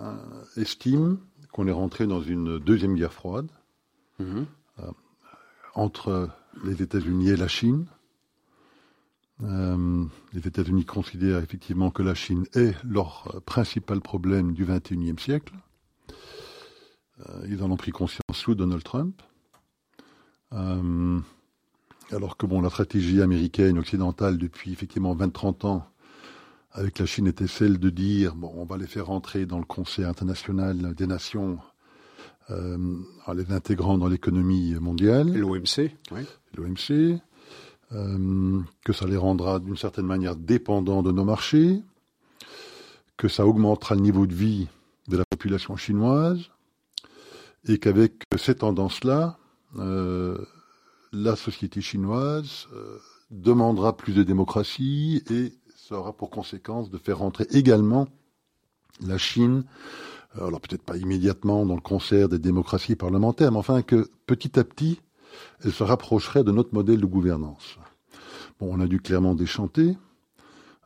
[0.00, 0.14] euh,
[0.56, 1.16] estiment
[1.52, 3.48] qu'on est rentré dans une deuxième guerre froide
[4.18, 4.46] mhm.
[5.76, 6.30] Euh, entre
[6.64, 7.86] les États-Unis et la Chine.
[9.42, 15.54] Euh, les États-Unis considèrent effectivement que la Chine est leur principal problème du XXIe siècle.
[17.48, 19.22] ils en ont pris conscience sous Donald Trump
[22.12, 25.86] alors que bon, la stratégie américaine occidentale depuis effectivement 20-30 ans
[26.72, 29.64] avec la Chine était celle de dire bon, on va les faire rentrer dans le
[29.64, 31.71] Conseil international des nations euh,
[32.48, 35.32] en les intégrant dans l'économie mondiale.
[35.32, 36.26] L'OMC, oui.
[36.54, 37.20] L'OMC,
[37.94, 41.82] euh, que ça les rendra d'une certaine manière dépendants de nos marchés,
[43.18, 44.68] que ça augmentera le niveau de vie
[45.08, 46.50] de la population chinoise,
[47.68, 49.36] et qu'avec ces tendances-là,
[49.76, 50.38] euh,
[51.12, 52.98] la société chinoise euh,
[53.30, 58.08] demandera plus de démocratie et ça aura pour conséquence de faire rentrer également
[59.00, 59.64] la Chine
[60.40, 64.64] alors peut-être pas immédiatement dans le concert des démocraties parlementaires, mais enfin que petit à
[64.64, 65.00] petit,
[65.64, 67.78] elle se rapprocherait de notre modèle de gouvernance.
[68.58, 69.96] Bon, on a dû clairement déchanter.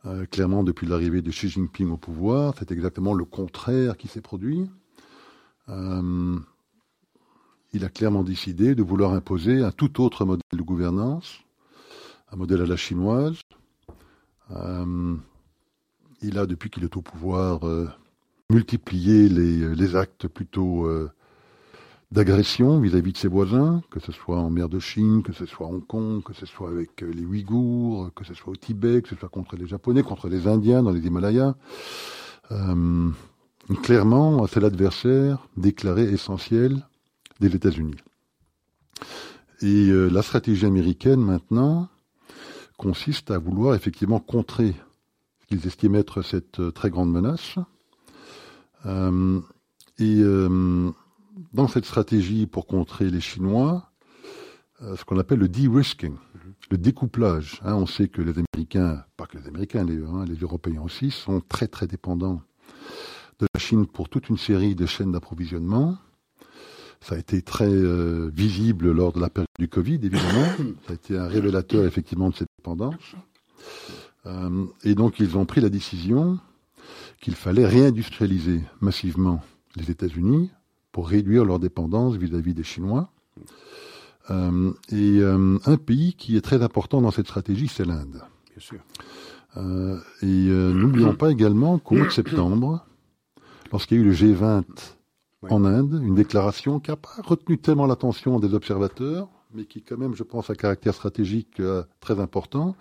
[0.05, 4.21] Euh, clairement, depuis l'arrivée de Xi Jinping au pouvoir, c'est exactement le contraire qui s'est
[4.21, 4.69] produit.
[5.69, 6.39] Euh,
[7.73, 11.39] il a clairement décidé de vouloir imposer un tout autre modèle de gouvernance,
[12.31, 13.39] un modèle à la chinoise.
[14.51, 15.15] Euh,
[16.21, 17.61] il a, depuis qu'il est au pouvoir,
[18.49, 20.87] multiplié les, actes plutôt
[22.11, 25.67] d'agression vis-à-vis de ses voisins, que ce soit en mer de Chine, que ce soit
[25.67, 29.01] à Hong Kong, que ce soit avec euh, les Ouïghours, que ce soit au Tibet,
[29.01, 31.55] que ce soit contre les Japonais, contre les Indiens dans les Himalayas.
[32.51, 33.09] Euh,
[33.83, 36.87] clairement, c'est l'adversaire déclaré essentiel
[37.41, 37.97] des États-Unis.
[39.61, 41.89] Et euh, la stratégie américaine maintenant
[42.77, 44.75] consiste à vouloir effectivement contrer
[45.41, 47.57] ce qu'ils estiment être cette très grande menace.
[48.85, 50.23] Et
[51.53, 53.91] dans cette stratégie pour contrer les Chinois,
[54.81, 56.15] euh, ce qu'on appelle le de-risking,
[56.69, 57.61] le découplage.
[57.63, 57.75] Hein.
[57.75, 61.41] on sait que les Américains, pas que les Américains d'ailleurs, hein, les Européens aussi, sont
[61.41, 62.41] très très dépendants
[63.39, 65.97] de la Chine pour toute une série de chaînes d'approvisionnement.
[67.01, 70.47] Ça a été très euh, visible lors de la période du Covid, évidemment.
[70.87, 73.15] Ça a été un révélateur effectivement de cette dépendance.
[74.25, 76.39] Euh, et donc ils ont pris la décision
[77.21, 79.41] qu'il fallait réindustrialiser massivement
[79.75, 80.51] les États-Unis
[80.91, 83.11] pour réduire leur dépendance vis-à-vis des Chinois.
[84.29, 88.21] Euh, et euh, un pays qui est très important dans cette stratégie, c'est l'Inde.
[88.49, 88.79] Bien sûr.
[89.57, 92.85] Euh, et n'oublions pas également qu'au mois de septembre,
[93.71, 94.63] lorsqu'il y a eu le G20
[95.49, 99.97] en Inde, une déclaration qui n'a pas retenu tellement l'attention des observateurs, mais qui quand
[99.97, 101.61] même, je pense, a un caractère stratégique
[102.01, 102.75] très important,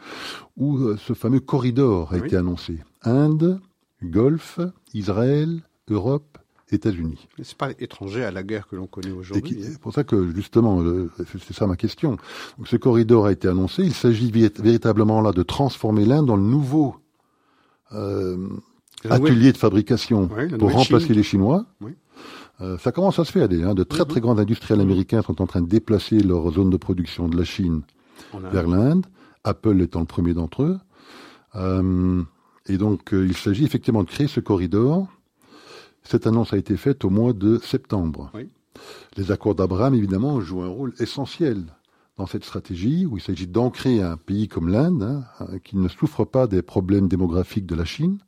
[0.57, 2.81] où ce fameux corridor a été annoncé.
[3.03, 3.61] Inde,
[4.07, 4.61] Golfe,
[4.95, 6.39] Israël, Europe,
[6.71, 7.29] États-Unis.
[7.43, 9.63] C'est pas étranger à la guerre que l'on connaît aujourd'hui.
[9.63, 10.83] C'est pour ça que justement,
[11.27, 12.17] c'est ça ma question.
[12.65, 13.83] ce corridor a été annoncé.
[13.85, 16.97] Il s'agit véritablement là de transformer l'Inde dans le nouveau
[17.93, 18.49] euh,
[19.09, 21.67] atelier de fabrication pour remplacer les Chinois.
[22.61, 23.49] Euh, ça commence à se faire.
[23.51, 23.75] Hein.
[23.75, 27.29] De très très grands industriels américains sont en train de déplacer leur zone de production
[27.29, 27.83] de la Chine
[28.35, 29.07] vers l'Inde.
[29.45, 30.79] Apple étant le premier d'entre eux.
[31.55, 32.23] Euh,
[32.69, 35.09] et donc, il s'agit effectivement de créer ce corridor
[36.07, 38.31] cette annonce a été faite au mois de septembre.
[39.17, 41.65] Les accords d'Abraham, évidemment, jouent un rôle essentiel
[42.17, 46.25] dans cette stratégie où il s'agit d'ancrer un pays comme l'Inde, hein, qui ne souffre
[46.25, 48.19] pas des problèmes démographiques de la Chine.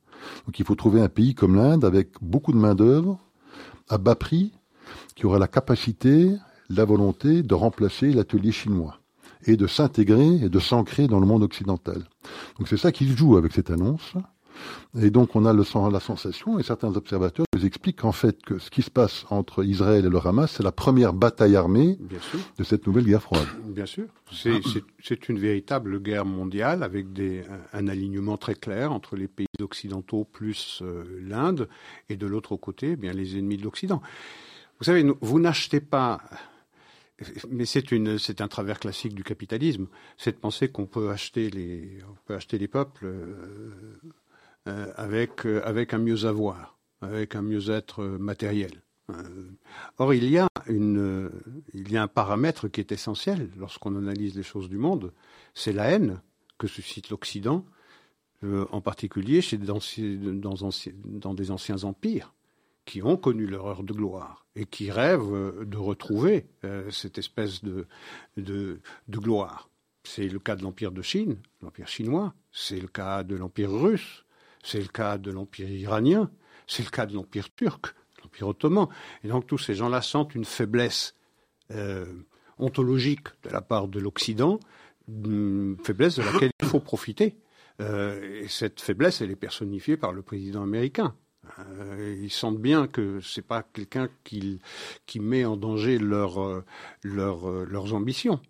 [0.47, 3.21] Donc il faut trouver un pays comme l'Inde avec beaucoup de main-d'œuvre,
[3.89, 4.53] à bas prix,
[5.15, 6.35] qui aura la capacité,
[6.69, 8.99] la volonté de remplacer l'atelier chinois
[9.47, 12.05] et de s'intégrer et de s'ancrer dans le monde occidental.
[12.59, 14.15] Donc c'est ça qu'il joue avec cette annonce.
[15.01, 18.59] Et donc on a le, la sensation, et certains observateurs nous expliquent qu'en fait que
[18.59, 21.99] ce qui se passe entre Israël et le Hamas, c'est la première bataille armée
[22.59, 23.47] de cette nouvelle guerre froide.
[23.67, 29.29] Bien sûr, c'est une véritable guerre mondiale avec des, un, alignement très clair entre les
[29.29, 31.69] pays occidentaux plus euh, l'Inde,
[32.09, 34.03] et de l'autre côté, eh bien les ennemis de l'Occident.
[34.79, 36.21] Vous savez, vous n'achetez pas
[37.51, 42.15] mais c'est un travers classique du capitalisme, c'est de penser qu'on peut acheter les, on
[42.27, 43.99] peut acheter les peuples euh,
[44.69, 48.83] euh, avec, euh, avec un mieux avoir, avec un mieux-être matériel.
[49.97, 51.31] Or, il y, a une,
[51.73, 55.15] il y a un paramètre qui est essentiel lorsqu'on analyse les choses du monde,
[55.55, 56.21] c'est la haine
[56.59, 57.65] que suscite l'Occident,
[58.43, 62.35] en particulier chez, dans, dans, des anciens empires
[62.89, 66.47] qui ont connu leur heure de gloire et qui rêvent de retrouver
[66.91, 69.69] cette espèce de, gloire.
[70.05, 74.25] C'est le cas de l'Empire de Chine, l'Empire chinois, c'est le cas de l'Empire russe,
[74.65, 76.31] c'est le cas de l'Empire iranien,
[76.67, 78.89] c'est le cas de l'Empire turc, l'Empire ottoman.
[79.23, 81.15] Et donc tous ces gens-là sentent une faiblesse
[81.71, 82.07] euh,
[82.57, 84.61] ontologique de la part de l'Occident,
[85.09, 87.37] une faiblesse de laquelle il faut profiter.
[87.83, 91.15] Euh, et cette faiblesse, elle est personnifiée par le président américain.
[91.59, 94.61] Euh, ils sentent bien que c'est pas quelqu'un qui,
[95.07, 96.65] qui met en danger leur,
[97.03, 98.41] leurs ambitions.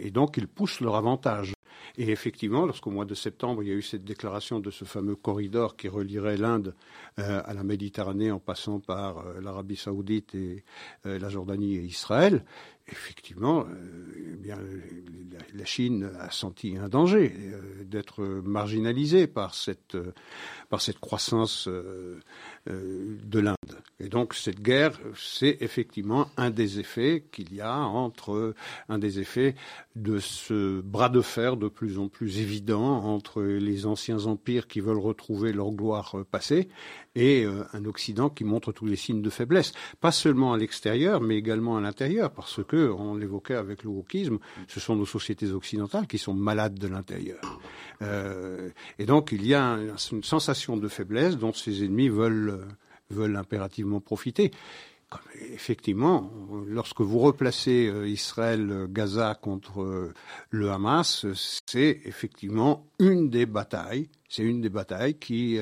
[0.00, 1.54] Et, donc ils poussent leur avantage.
[1.96, 5.16] Et effectivement, lorsqu'au mois de septembre, il y a eu cette déclaration de ce fameux
[5.16, 6.74] corridor qui relierait l'Inde
[7.18, 10.64] euh, à la Méditerranée en passant par euh, l'Arabie saoudite et
[11.06, 12.44] euh, la Jordanie et Israël,
[12.90, 13.66] effectivement,
[14.16, 14.58] eh bien,
[15.54, 17.34] la, Chine a senti un danger
[17.84, 19.96] d'être marginalisée par cette,
[20.68, 21.68] par cette croissance
[22.66, 23.56] de l'Inde.
[24.00, 28.54] Et donc cette guerre, c'est effectivement un des effets qu'il y a entre
[28.88, 29.54] un des effets
[29.96, 34.80] de ce bras de fer de plus en plus évident entre les anciens empires qui
[34.80, 36.68] veulent retrouver leur gloire passée
[37.14, 41.20] et euh, un Occident qui montre tous les signes de faiblesse, pas seulement à l'extérieur,
[41.20, 45.50] mais également à l'intérieur, parce que on l'évoquait avec le wokisme, ce sont nos sociétés
[45.50, 47.40] occidentales qui sont malades de l'intérieur.
[48.02, 49.78] Euh, et donc il y a
[50.12, 52.66] une sensation de faiblesse dont ces ennemis veulent
[53.10, 54.52] veulent impérativement profiter.
[55.52, 56.30] Effectivement,
[56.66, 60.14] lorsque vous replacez euh, Israël, euh, Gaza contre euh,
[60.50, 61.26] le Hamas,
[61.66, 65.58] c'est effectivement une des batailles, c'est une des batailles qui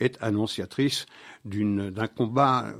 [0.00, 1.06] est annonciatrice
[1.44, 2.74] d'un combat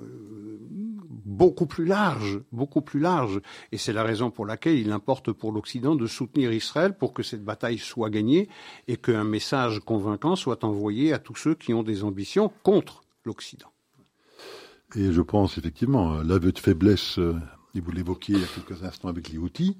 [1.24, 3.40] beaucoup plus large, beaucoup plus large.
[3.72, 7.22] Et c'est la raison pour laquelle il importe pour l'Occident de soutenir Israël pour que
[7.22, 8.50] cette bataille soit gagnée
[8.87, 13.72] et qu'un message convaincant soit envoyé à tous ceux qui ont des ambitions contre l'Occident.
[14.96, 17.37] Et je pense effectivement, l'aveu de faiblesse, euh,
[17.74, 19.76] et vous l'évoquiez il y a quelques instants avec les outils,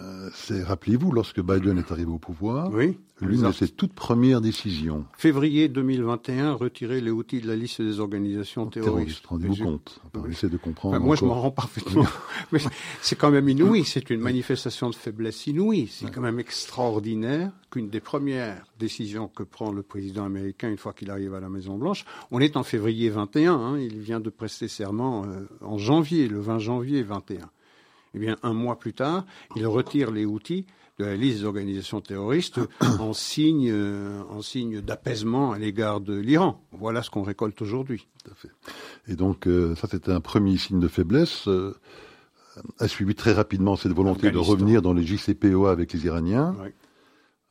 [0.00, 4.40] euh, c'est, rappelez-vous, lorsque Biden est arrivé au pouvoir, oui, l'une de ses toutes premières
[4.40, 5.04] décisions.
[5.16, 9.24] Février 2021, retirer les outils de la liste des organisations terroristes.
[9.26, 10.00] Rendez-vous compte.
[10.12, 10.98] de comprendre.
[10.98, 12.06] moi, je m'en rends parfaitement.
[12.52, 12.58] Mais
[13.02, 13.84] c'est quand même inouï.
[13.84, 15.86] C'est une manifestation de faiblesse inouïe.
[15.86, 20.92] C'est quand même extraordinaire qu'une des premières décisions que prend le président américain une fois
[20.92, 23.54] qu'il arrive à la Maison Blanche, on est en février 21.
[23.54, 27.48] Hein, il vient de prester serment euh, en janvier, le 20 janvier 21
[28.14, 30.66] eh bien, un mois plus tard, il retire les outils
[30.98, 32.60] de la liste des organisations terroristes
[33.00, 36.64] en signe, euh, en signe d'apaisement à l'égard de l'Iran.
[36.72, 38.06] Voilà ce qu'on récolte aujourd'hui.
[39.08, 41.48] Et donc, euh, ça, c'était un premier signe de faiblesse.
[41.48, 41.74] Euh,
[42.78, 46.54] a suivi très rapidement cette volonté de revenir dans les JCPOA avec les Iraniens.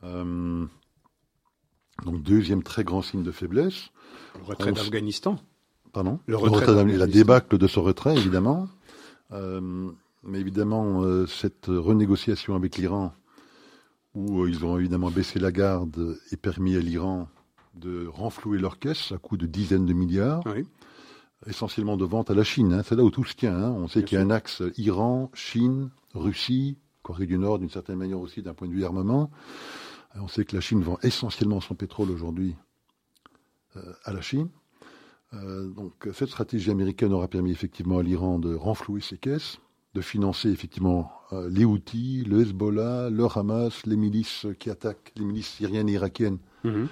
[0.02, 0.70] donc,
[2.22, 3.90] deuxième très grand signe de faiblesse.
[4.38, 5.36] Le retrait d'Afghanistan.
[5.92, 8.66] Pardon Le retrait, La débâcle de ce retrait, évidemment.
[10.26, 13.12] Mais évidemment, euh, cette renégociation avec l'Iran,
[14.14, 17.28] où euh, ils ont évidemment baissé la garde et permis à l'Iran
[17.74, 20.42] de renflouer leur caisse à coût de dizaines de milliards,
[21.46, 22.72] essentiellement de vente à la Chine.
[22.72, 22.82] Hein.
[22.84, 23.54] C'est là où tout se tient.
[23.54, 23.70] Hein.
[23.72, 27.96] On sait qu'il y a un axe Iran, Chine, Russie, Corée du Nord d'une certaine
[27.96, 29.30] manière aussi d'un point de vue armement.
[30.14, 32.54] On sait que la Chine vend essentiellement son pétrole aujourd'hui
[33.76, 34.48] euh, à la Chine.
[35.32, 39.58] donc cette stratégie américaine aura permis effectivement à l'Iran de renflouer ses caisses
[39.94, 45.24] de financer effectivement euh, les outils, le Hezbollah, le Hamas, les milices qui attaquent, les
[45.24, 46.88] milices syriennes et irakiennes, mhm.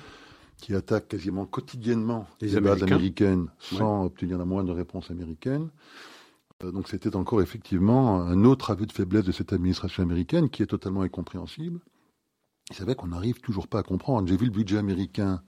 [0.59, 5.69] qui attaquent quasiment quotidiennement les, bases américaines sans obtenir la moindre réponse américaine.
[6.63, 10.63] Euh, donc c'était encore effectivement un autre aveu de faiblesse de cette administration américaine qui
[10.63, 11.81] est totalement incompréhensible.
[12.71, 14.29] Il savait qu'on n'arrive toujours pas à comprendre.
[14.29, 15.43] J'ai vu le budget américain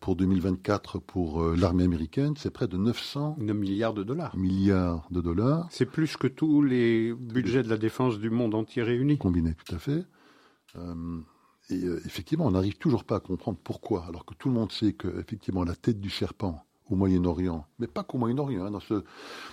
[0.00, 4.36] pour 2024 pour euh, l'armée américaine, c'est près de 900 milliards de dollars.
[4.36, 5.66] Milliards de dollars.
[5.70, 9.18] C'est plus que tous les budgets de la défense du monde entier réunis.
[9.18, 10.04] Combinés, tout à fait.
[10.76, 11.20] Euh,
[11.70, 14.92] et effectivement, on n'arrive toujours pas à comprendre pourquoi, alors que tout le monde sait
[14.92, 19.02] que effectivement la tête du serpent au Moyen-Orient, mais pas qu'au Moyen-Orient, hein, dans ce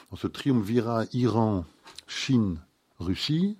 [0.10, 1.64] dans ce triumvirat Iran,
[2.08, 2.60] Chine,
[3.00, 3.58] Russie,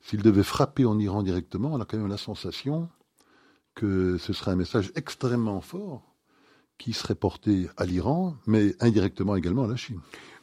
[0.00, 2.88] s'il devait frapper en Iran directement, on a quand même la sensation
[3.78, 6.02] que ce serait un message extrêmement fort
[6.78, 10.00] qui serait porté à l'Iran, mais indirectement également à la Chine.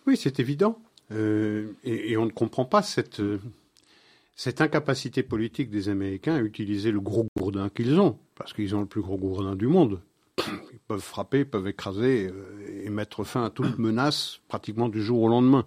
[0.07, 0.81] Oui, c'est évident.
[1.11, 3.21] Euh, et, on ne comprend pas cette,
[4.37, 8.79] cette incapacité politique des Américains à utiliser le gros gourdin qu'ils ont, parce qu'ils ont
[8.79, 10.01] le plus gros gourdin du monde.
[10.71, 15.23] Ils peuvent frapper, peuvent écraser euh, et mettre fin à toute menace pratiquement du jour
[15.23, 15.65] au lendemain.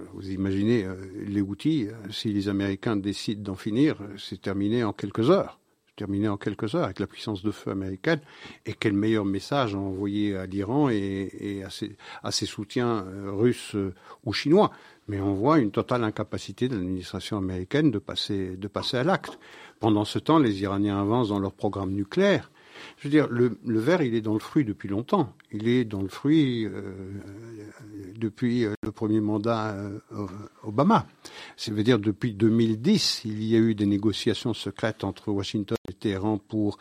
[0.00, 0.86] Euh, vous imaginez
[1.26, 5.58] les outils, si les Américains décident d'en finir, c'est terminé en quelques heures
[5.98, 8.20] terminer en quelques heures avec la puissance de feu américaine.
[8.64, 11.62] Et quel meilleur message envoyer à l'Iran et,
[12.22, 14.70] à, ses, soutiens euh, russes euh, ou chinois.
[15.08, 19.38] Mais on voit une totale incapacité de l'administration américaine de passer à l'acte.
[19.80, 22.50] Pendant ce temps, les Iraniens avancent dans leur programme nucléaire.
[22.98, 25.32] Je veux dire, le, le verre, il est dans le fruit depuis longtemps.
[25.52, 26.92] Il est dans le fruit euh,
[28.16, 29.98] depuis euh, le premier mandat euh,
[30.62, 31.06] Obama.
[31.56, 35.94] Ça veut dire depuis 2010, il y a eu des négociations secrètes entre Washington et
[35.94, 36.78] Téhéran pour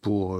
[0.00, 0.38] pour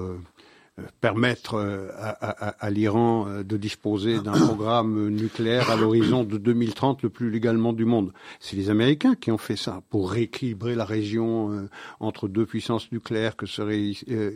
[1.00, 1.56] permettre
[1.96, 7.30] à, à, à l'Iran de disposer d'un programme nucléaire à l'horizon de 2030 le plus
[7.30, 8.12] légalement du monde.
[8.40, 11.68] C'est les Américains qui ont fait ça pour rééquilibrer la région
[12.00, 13.92] entre deux puissances nucléaires que seraient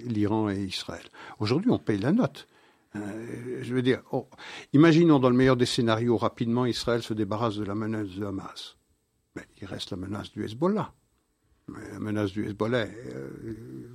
[0.07, 1.05] l'Iran et Israël.
[1.39, 2.47] Aujourd'hui, on paye la note.
[2.97, 4.29] Euh, je veux dire, oh,
[4.73, 8.77] imaginons dans le meilleur des scénarios, rapidement Israël se débarrasse de la menace de Hamas.
[9.37, 10.93] Mais il reste la menace du Hezbollah.
[11.93, 12.87] La menace du Hezbollah.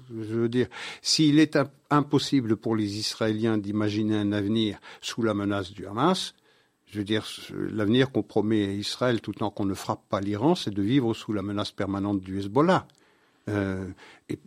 [0.10, 0.68] je veux dire,
[1.02, 1.58] s'il est
[1.90, 6.34] impossible pour les Israéliens d'imaginer un avenir sous la menace du Hamas,
[6.86, 10.56] je veux dire, l'avenir qu'on promet à Israël tout en qu'on ne frappe pas l'Iran,
[10.56, 12.88] c'est de vivre sous la menace permanente du Hezbollah.
[13.48, 13.88] Euh,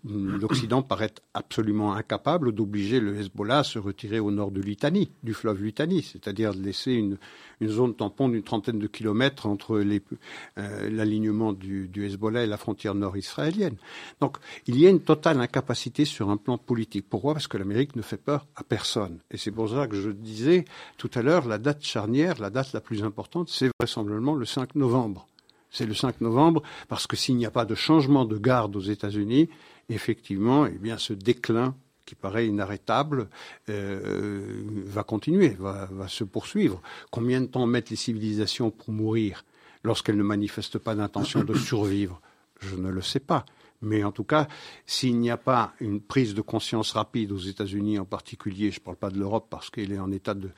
[0.04, 5.34] l'Occident paraît absolument incapable d'obliger le Hezbollah à se retirer au nord de Litanie, du
[5.34, 7.16] fleuve Litanie, c'est-à-dire de laisser une,
[7.64, 12.96] zone tampon d'une trentaine de kilomètres entre euh, l'alignement du, du, Hezbollah et la frontière
[12.96, 13.76] nord-israélienne.
[14.20, 17.06] Donc il y a une totale incapacité sur un plan politique.
[17.08, 17.34] Pourquoi?
[17.34, 19.18] Parce que l'Amérique ne fait peur à personne.
[19.30, 20.64] Et c'est pour ça que je disais
[20.96, 24.74] tout à l'heure, la date charnière, la date la plus importante, c'est vraisemblablement le 5
[24.74, 25.28] novembre
[25.70, 28.80] c'est le 5 novembre, parce que s'il n'y a pas de changement de garde aux
[28.80, 29.48] États-Unis,
[29.88, 31.74] effectivement, eh bien, ce déclin
[32.06, 33.28] qui paraît inarrêtable
[33.68, 36.80] euh, va continuer, va, se poursuivre.
[37.10, 39.44] Combien de temps mettent les civilisations pour mourir
[39.84, 42.20] lorsqu'elles ne manifestent pas d'intention de survivre?
[42.60, 43.44] Je ne le sais pas.
[43.80, 44.48] Mais en tout cas,
[44.86, 48.84] s'il n'y a pas une prise de conscience rapide aux États-Unis en particulier, je ne
[48.84, 50.50] parle pas de l'Europe parce qu'elle est en état de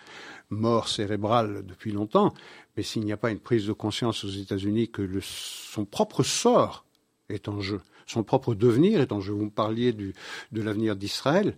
[0.48, 2.32] mort cérébrale depuis longtemps,
[2.76, 6.86] mais s'il n'y a pas une prise de conscience aux États-Unis que son propre sort
[7.28, 9.34] est en jeu, son propre devenir est en jeu.
[9.34, 10.12] Vous me parliez de
[10.52, 11.56] l'avenir d'Israël,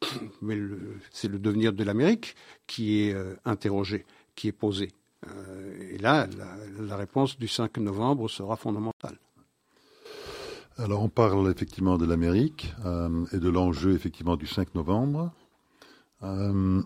[0.42, 0.58] mais
[1.10, 2.36] c'est le devenir de l'Amérique
[2.66, 4.90] qui est euh, interrogé, qui est posé.
[5.26, 6.28] Euh, et là,
[6.78, 9.18] la réponse du 5 novembre sera fondamentale.
[10.76, 15.32] Alors on parle effectivement de l'Amérique euh, et de l'enjeu effectivement du 5 novembre.
[16.24, 16.82] Euh,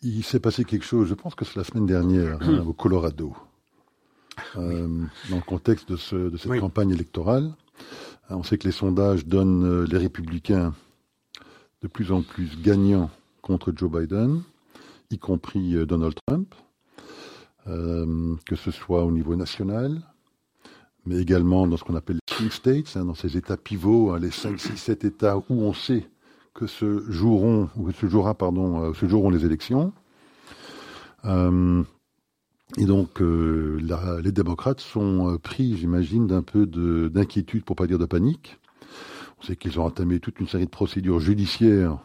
[0.00, 3.36] il s'est passé quelque chose, je pense que c'est la semaine dernière, hein, au Colorado,
[4.56, 5.96] euh, dans le contexte de,
[6.38, 7.52] cette campagne électorale.
[8.30, 10.72] On sait que les sondages donnent les républicains
[11.82, 13.10] de plus en plus gagnants
[13.42, 14.42] contre Joe Biden,
[15.10, 16.54] y compris Donald Trump,
[17.66, 20.00] que ce soit au niveau national,
[21.10, 24.20] mais également dans ce qu'on appelle les swing states, hein, dans ces États pivots, hein,
[24.20, 26.08] les 5, 6, 7 États où on sait
[26.54, 29.92] que se joueront, ou se pardon, euh, se joueront les élections.
[31.24, 31.82] Euh,
[32.78, 38.06] et donc, euh, les démocrates sont pris, j'imagine, d'un peu d'inquiétude, pour pas dire de
[38.06, 38.60] panique.
[39.40, 41.98] On sait qu'ils ont entamé toute une série de procédures judiciaires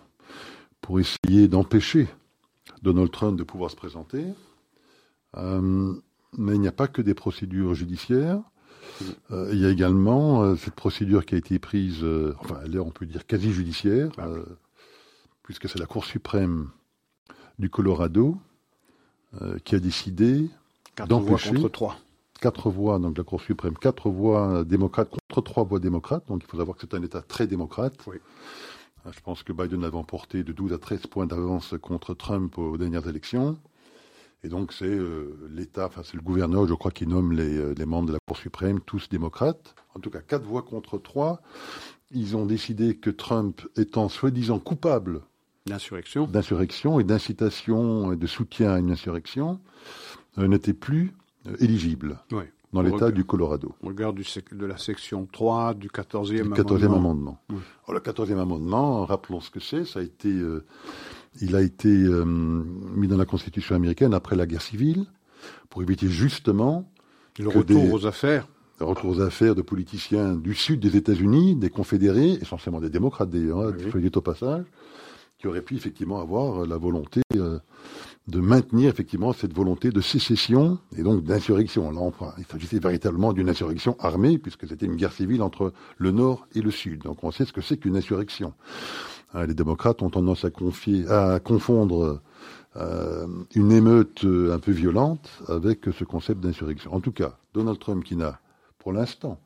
[0.81, 2.07] pour essayer d'empêcher
[2.81, 4.25] Donald Trump de pouvoir se présenter.
[5.35, 8.41] mais il n'y a pas que des procédures judiciaires.
[9.31, 12.75] Euh, il y a également euh, cette procédure qui a été prise, euh, enfin, elle
[12.75, 14.27] est, on peut dire, quasi judiciaire, ah
[15.43, 16.69] puisque c'est la Cour suprême
[17.59, 18.37] du Colorado
[19.65, 20.49] qui a décidé
[21.07, 21.51] d'empêcher.
[21.51, 21.99] contre trois.
[22.41, 26.25] Quatre voix, donc la Cour suprême, quatre voix démocrates contre trois voix démocrates.
[26.27, 27.93] Donc il faut savoir que c'est un État très démocrate.
[28.07, 28.15] Oui.
[29.11, 32.77] Je pense que Biden avait emporté de 12 à 13 points d'avance contre Trump aux
[32.77, 33.57] dernières élections.
[34.45, 37.85] Et donc c'est euh, l'État, enfin c'est le gouverneur, je crois, qui nomme euh, les,
[37.87, 39.73] membres de la Cour suprême, tous démocrates.
[39.95, 41.41] En tout cas, quatre voix contre trois.
[42.11, 45.21] Ils ont décidé que Trump, étant soi-disant coupable
[45.65, 49.59] d'insurrection, d'insurrection et d'incitation et de soutien à une insurrection,
[50.37, 51.15] euh, n'était plus
[51.59, 52.19] éligible.
[52.71, 53.73] Dans l'État du Colorado.
[53.81, 57.39] On regarde de la section 3 du 14e, du 14e amendement.
[57.49, 60.29] le 14e amendement, rappelons ce que c'est, ça a été
[61.41, 65.05] il a été euh, mis dans la Constitution américaine après la guerre civile
[65.69, 66.89] pour éviter justement
[67.39, 68.47] le retour aux affaires.
[68.79, 73.29] Le retour aux affaires de politiciens du sud des États-Unis, des confédérés, essentiellement des démocrates
[73.29, 74.11] d'ailleurs, hein, oui.
[74.13, 74.65] au passage,
[75.39, 77.59] qui auraient pu effectivement avoir la volonté euh,
[78.27, 81.91] de maintenir effectivement cette volonté de sécession et donc d'insurrection.
[81.91, 82.01] Là,
[82.37, 86.61] il s'agissait véritablement d'une insurrection armée puisque c'était une guerre civile entre le Nord et
[86.61, 87.03] le Sud.
[87.03, 88.53] Donc on sait ce que c'est qu'une insurrection.
[89.35, 92.21] Hein, les démocrates ont tendance à, confondre
[92.77, 96.93] euh, une émeute un peu violente avec ce concept d'insurrection.
[96.93, 98.39] En tout cas, Donald Trump qui n'a,
[98.79, 99.39] pour l'instant,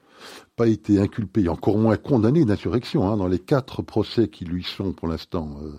[0.56, 4.92] pas été inculpé encore moins condamné d'insurrection hein, dans les quatre procès qui lui sont
[4.92, 5.72] pour l'instant euh,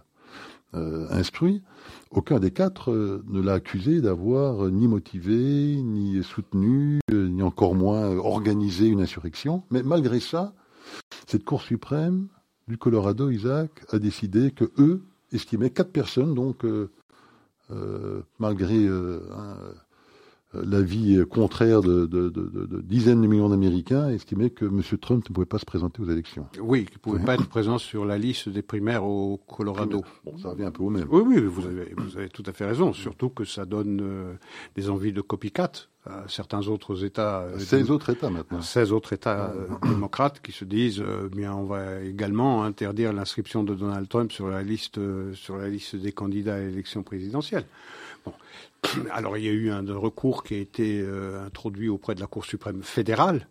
[0.75, 1.63] euh, instruits,
[2.11, 2.93] aucun des quatre
[3.29, 9.63] ne l'a accusé d'avoir ni motivé, ni soutenu, ni encore moins organisé une insurrection.
[9.71, 10.53] Mais malgré ça,
[11.29, 12.29] cette Cour suprême
[12.71, 15.03] du Colorado, Isaac, a décidé que eux
[15.33, 16.89] estimaient quatre personnes, donc euh,
[17.73, 19.21] euh, malgré euh,
[20.55, 22.07] l'avis contraire de,
[22.83, 24.83] dizaines de millions d'Américains, estimaient que M.
[25.01, 26.47] Trump ne pouvait pas se présenter aux élections.
[26.61, 30.03] Oui, qu'il ne pouvait pas être présent sur la liste des primaires au Colorado.
[30.25, 31.07] Bon, ça revient un peu au même.
[31.11, 34.03] Oui, oui, vous avez, vous avez tout à fait raison, surtout que ça donne
[34.75, 35.71] des envies de copycat
[36.29, 37.47] certains autres États.
[37.59, 38.61] 16 euh, autres États maintenant.
[38.61, 43.65] 16 autres États euh, démocrates qui se disent euh, bien on va également interdire l'inscription
[43.65, 44.99] de Donald Trump sur la liste
[45.35, 47.65] sur la liste des candidats à l'élection présidentielle.
[49.13, 51.05] Alors il y a eu un recours qui a été
[51.45, 53.47] introduit auprès de la Cour suprême fédérale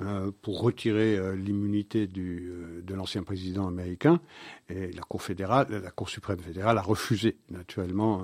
[0.00, 4.20] euh, pour retirer euh, l'immunité euh, de l'ancien président américain.
[4.68, 8.22] Et la Cour fédérale, la Cour suprême fédérale a refusé naturellement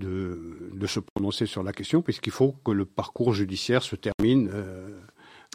[0.00, 4.50] de, de se prononcer sur la question, puisqu'il faut que le parcours judiciaire se termine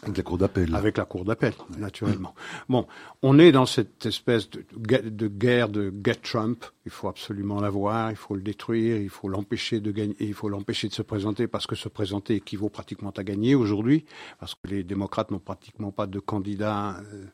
[0.02, 0.74] avec la cour d'appel.
[0.74, 2.34] Avec la cour d'appel, naturellement.
[2.68, 2.86] Bon,
[3.22, 6.64] on est dans cette espèce de, de, guerre de get Trump.
[6.86, 10.48] Il faut absolument l'avoir, il faut le détruire, il faut l'empêcher de gagner, il faut
[10.48, 14.06] l'empêcher de se présenter parce que se présenter équivaut pratiquement à gagner aujourd'hui,
[14.38, 17.26] parce que les démocrates n'ont pratiquement pas de candidats euh,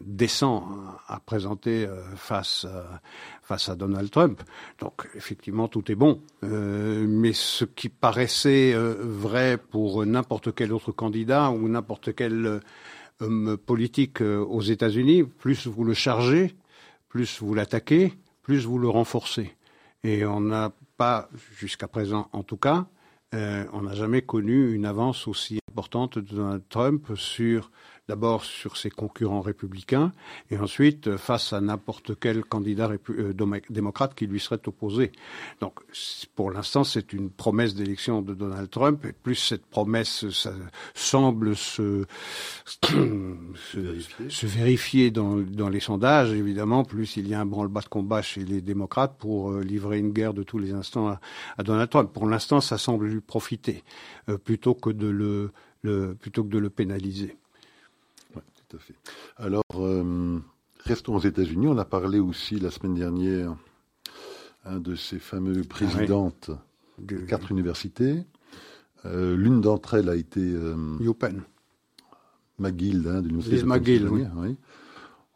[0.00, 0.68] décent
[1.08, 3.00] à présenter euh, face à,
[3.42, 4.42] face à Donald Trump.
[4.78, 10.72] Donc effectivement tout est bon, euh, mais ce qui paraissait euh, vrai pour n'importe quel
[10.72, 12.60] autre candidat ou n'importe quel
[13.20, 16.54] homme politique aux États-Unis, plus vous le chargez,
[17.08, 19.54] plus vous l'attaquez, plus vous le renforcez.
[20.04, 21.28] Et on n'a pas,
[21.58, 22.86] jusqu'à présent en tout cas,
[23.32, 27.70] on n'a jamais connu une avance aussi importante de Donald Trump sur
[28.08, 30.12] d'abord sur ses concurrents républicains
[30.50, 33.32] et ensuite euh, face à n'importe quel candidat euh,
[33.70, 35.12] démocrate qui lui serait opposé.
[35.60, 35.80] Donc
[36.34, 40.52] pour l'instant c'est une promesse d'élection de Donald Trump et plus cette promesse ça
[40.94, 42.04] semble se,
[42.88, 48.22] se, vérifier, dans, dans, les sondages évidemment, plus il y a un branle-bas de combat
[48.22, 51.08] chez les démocrates pour euh, livrer une guerre de tous les instants
[51.56, 52.12] à, Donald Trump.
[52.12, 53.84] Pour l'instant ça semble lui profiter
[54.44, 57.36] plutôt que de le, le plutôt que de le pénaliser
[58.78, 58.94] fait.
[59.36, 60.38] Alors, euh,
[60.84, 61.68] restons aux États-Unis.
[61.68, 63.54] On a parlé aussi la semaine dernière
[64.64, 66.50] hein, de ces fameuses présidentes
[66.98, 68.24] de quatre universités.
[69.06, 70.74] Euh, l'une d'entre elles a été euh,
[72.58, 74.56] McGill, hein, de l'université McGill, oui.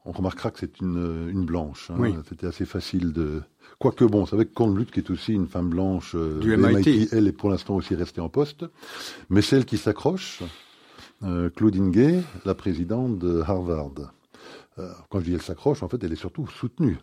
[0.07, 1.91] On remarquera que c'est une, blanche.
[1.91, 2.23] Hein.
[2.29, 3.41] C'était assez facile de.
[3.79, 7.09] Quoique, bon, c'est avec Lutte, qui est aussi une femme blanche du MIT.
[7.11, 8.67] Elle est pour l'instant aussi restée en poste.
[9.31, 10.47] Mais celle qui s'accroche, euh,
[11.57, 14.13] Claudine Gay, la présidente de Harvard.
[14.79, 16.99] Euh, quand je dis elle s'accroche, en fait, elle est surtout soutenue.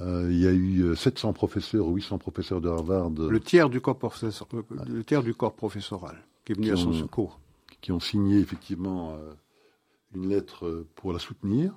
[0.00, 3.10] Euh, il y a eu 700 professeurs ou 800 professeurs de Harvard.
[3.10, 3.98] Le tiers du corps,
[4.86, 7.40] le tiers du corps professoral qui est venu à son secours.
[7.80, 9.16] Qui ont signé effectivement
[10.14, 11.74] une lettre pour la soutenir.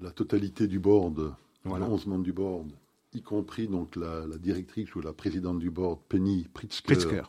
[0.00, 1.34] La totalité du board,
[1.64, 1.88] voilà.
[1.88, 2.72] 11 membres du board,
[3.12, 7.22] y compris donc la, directrice ou la présidente du board, Penny Pritzker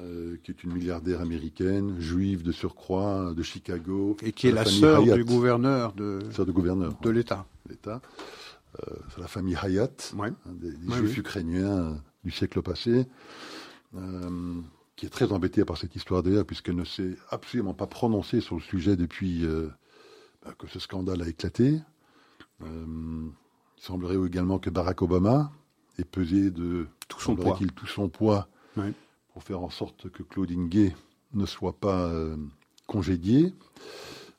[0.00, 4.16] euh, qui est une milliardaire américaine, juive de surcroît, de Chicago.
[4.22, 6.20] Et qui est la, sœur du gouverneur de,
[6.52, 7.46] gouverneur, de l'État.
[7.68, 8.00] L'État.
[8.86, 10.12] Euh, c'est la famille Hayat,
[10.46, 13.08] des, juifs ukrainiens du siècle passé,
[13.96, 14.60] euh,
[14.94, 18.54] qui est très embêtée par cette histoire d'ailleurs, puisqu'elle ne s'est absolument pas prononcée sur
[18.54, 19.44] le sujet depuis
[20.44, 21.80] bah, que ce scandale a éclaté.
[22.60, 23.32] il
[23.78, 25.50] semblerait également que Barack Obama
[25.98, 27.58] ait pesé de tout son poids.
[27.74, 28.48] Tout son poids
[29.38, 30.96] pour faire en sorte que Claudine Gay
[31.32, 32.36] ne soit pas euh,
[32.88, 33.54] congédiée.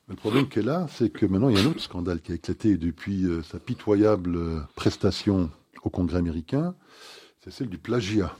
[0.10, 2.36] le problème qu'elle a, c'est que maintenant, il y a un autre scandale qui a
[2.36, 5.50] éclaté depuis euh, sa pitoyable euh, prestation
[5.84, 6.76] au Congrès américain,
[7.42, 8.36] c'est celle du plagiat.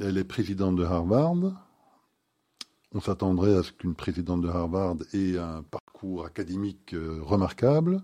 [0.00, 1.36] elle est présidente de Harvard.
[2.94, 8.02] On s'attendrait à ce qu'une présidente de Harvard ait un parcours académique remarquable.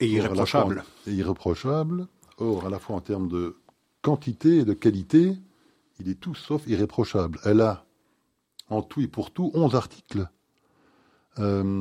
[0.00, 0.82] Et irréprochable.
[1.06, 2.06] Et irréprochable.
[2.38, 3.56] Or, à la fois en termes de
[4.02, 5.38] quantité et de qualité,
[6.00, 7.38] il est tout sauf irréprochable.
[7.44, 7.86] Elle a,
[8.68, 10.28] en tout et pour tout, 11 articles
[11.38, 11.80] euh,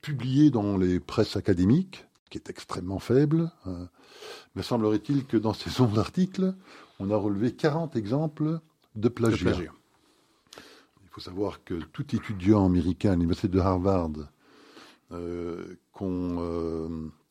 [0.00, 3.52] publiés dans les presses académiques, qui est extrêmement faible.
[3.66, 3.84] Euh,
[4.54, 6.54] mais semblerait-il que dans ces 11 articles,
[6.98, 8.60] on a relevé 40 exemples
[8.94, 9.52] de plagiat.
[11.02, 14.10] Il faut savoir que tout étudiant américain à l'université de Harvard
[15.12, 15.76] euh,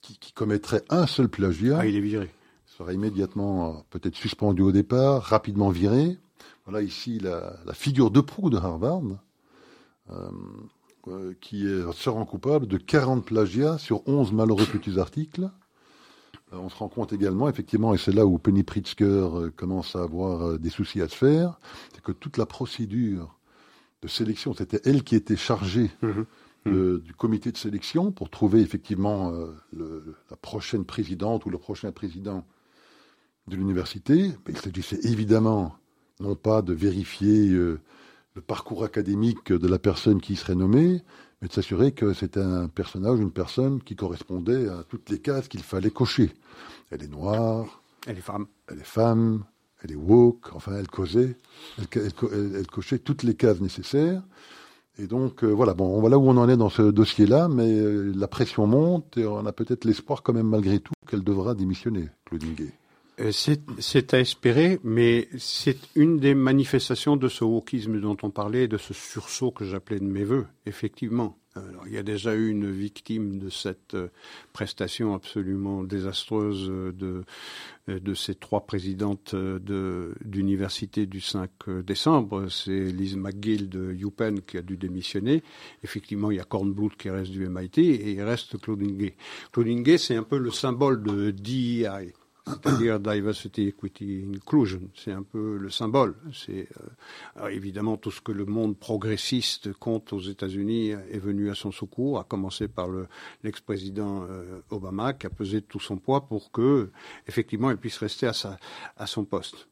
[0.01, 2.31] qui, qui, commettrait un seul plagiat, ah, il est viré
[2.65, 6.17] sera immédiatement euh, peut-être suspendu au départ, rapidement viré.
[6.65, 9.01] Voilà ici la, figure de proue de Harvard,
[10.11, 10.29] euh,
[11.07, 15.49] euh, qui est, se rend coupable de 40 plagiats sur 11 malheureux petits articles.
[16.51, 20.57] on se rend compte également, effectivement, et c'est là où Penny Pritzker commence à avoir
[20.57, 21.59] des soucis à se faire,
[21.93, 23.37] c'est que toute la procédure
[24.01, 26.25] de sélection, c'était elle qui était chargée mm-hmm.
[26.65, 27.01] Mm-hmm.
[27.01, 29.31] du comité de sélection pour trouver effectivement
[29.71, 32.43] la prochaine présidente ou le prochain président
[33.47, 35.75] de l'université, il s'agissait évidemment
[36.19, 37.79] non pas de vérifier euh,
[38.35, 41.01] le parcours académique de la personne qui serait nommée,
[41.41, 45.47] mais de s'assurer que c'était un personnage, une personne qui correspondait à toutes les cases
[45.47, 46.33] qu'il fallait cocher.
[46.91, 47.81] Elle est noire.
[48.07, 48.47] Elle est femme.
[48.67, 49.43] Elle est femme.
[49.83, 50.53] Elle est woke.
[50.53, 51.37] Enfin, elle causait.
[51.77, 54.23] Elle, cochait toutes les cases nécessaires.
[54.97, 58.13] Et donc, euh, voilà, bon, voilà où on en est dans ce dossier-là, mais euh,
[58.15, 62.09] la pression monte et on a peut-être l'espoir quand même malgré tout qu'elle devra démissionner,
[62.25, 62.71] Claudine Gay.
[63.21, 68.67] Euh, c'est à espérer, mais c'est une des manifestations de ce wokisme dont on parlait,
[68.67, 71.37] de ce sursaut que j'appelais de mes voeux, effectivement.
[71.85, 74.09] Il y a déjà eu une victime de cette euh,
[74.51, 77.23] prestation absolument désastreuse de,
[77.87, 82.49] euh, de ces trois présidentes d'université du 5 décembre.
[82.49, 85.43] C'est Liz McGill de UPenn qui a dû démissionner.
[85.81, 89.15] Effectivement, il y a Kornblut qui reste du MIT et il reste Claudine Gay.
[89.53, 92.13] Claudine Gay, c'est un peu le symbole de DEI
[92.47, 94.81] c'est-à-dire diversity, equity, inclusion.
[94.93, 96.15] C'est un peu le symbole.
[96.33, 96.67] C'est
[97.41, 101.71] euh, évidemment tout ce que le monde progressiste compte aux États-Unis est venu à son
[101.71, 102.87] secours, à commencer par
[103.43, 106.91] l'ex-président euh, Obama, qui a pesé tout son poids pour que,
[107.27, 108.59] effectivement, il puisse rester à, sa,
[108.97, 109.67] à son poste.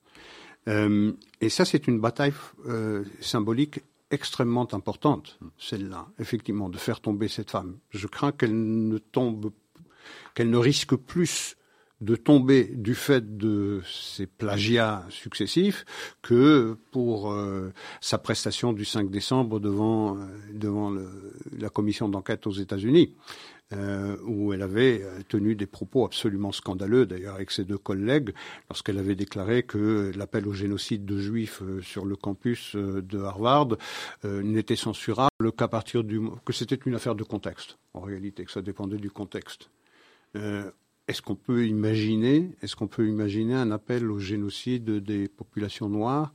[0.68, 1.12] Euh,
[1.42, 2.34] et ça, c'est une bataille
[3.20, 7.78] symbolique extrêmement importante, celle-là, effectivement, de faire tomber cette femme.
[7.90, 9.52] Je crains qu'elle ne tombe,
[10.36, 11.56] qu'elle ne risque plus
[12.04, 15.86] de tomber du fait de ces plagiats successifs
[16.22, 20.94] que pour euh, sa prestation du 5 décembre devant, euh, devant
[21.58, 23.16] la commission d'enquête aux États-Unis.
[23.72, 28.32] Euh, où elle avait tenu des propos absolument scandaleux, d'ailleurs avec ses deux collègues,
[28.70, 33.70] lorsqu'elle avait déclaré que l'appel au génocide de juifs sur le campus de Harvard
[34.26, 38.62] n'était censurable qu'à partir du que c'était une affaire de contexte, en réalité, que ça
[38.62, 39.72] dépendait du contexte.
[41.08, 46.34] Est-ce qu'on peut imaginer, est-ce qu'on peut imaginer un appel au génocide des populations noires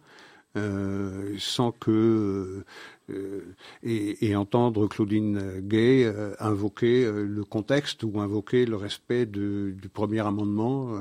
[0.57, 2.64] euh, sans que
[3.11, 10.21] euh, et, entendre Claudine Gay euh, invoquer le contexte ou invoquer le respect du premier
[10.21, 10.93] amendement,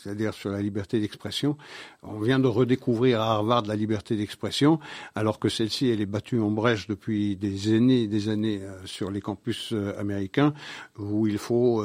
[0.00, 1.56] c'est-à-dire sur la liberté d'expression.
[2.02, 4.78] On vient de redécouvrir à Harvard la liberté d'expression,
[5.14, 9.10] alors que celle-ci elle est battue en brèche depuis des années, et des années sur
[9.10, 10.54] les campus américains,
[10.98, 11.84] où il faut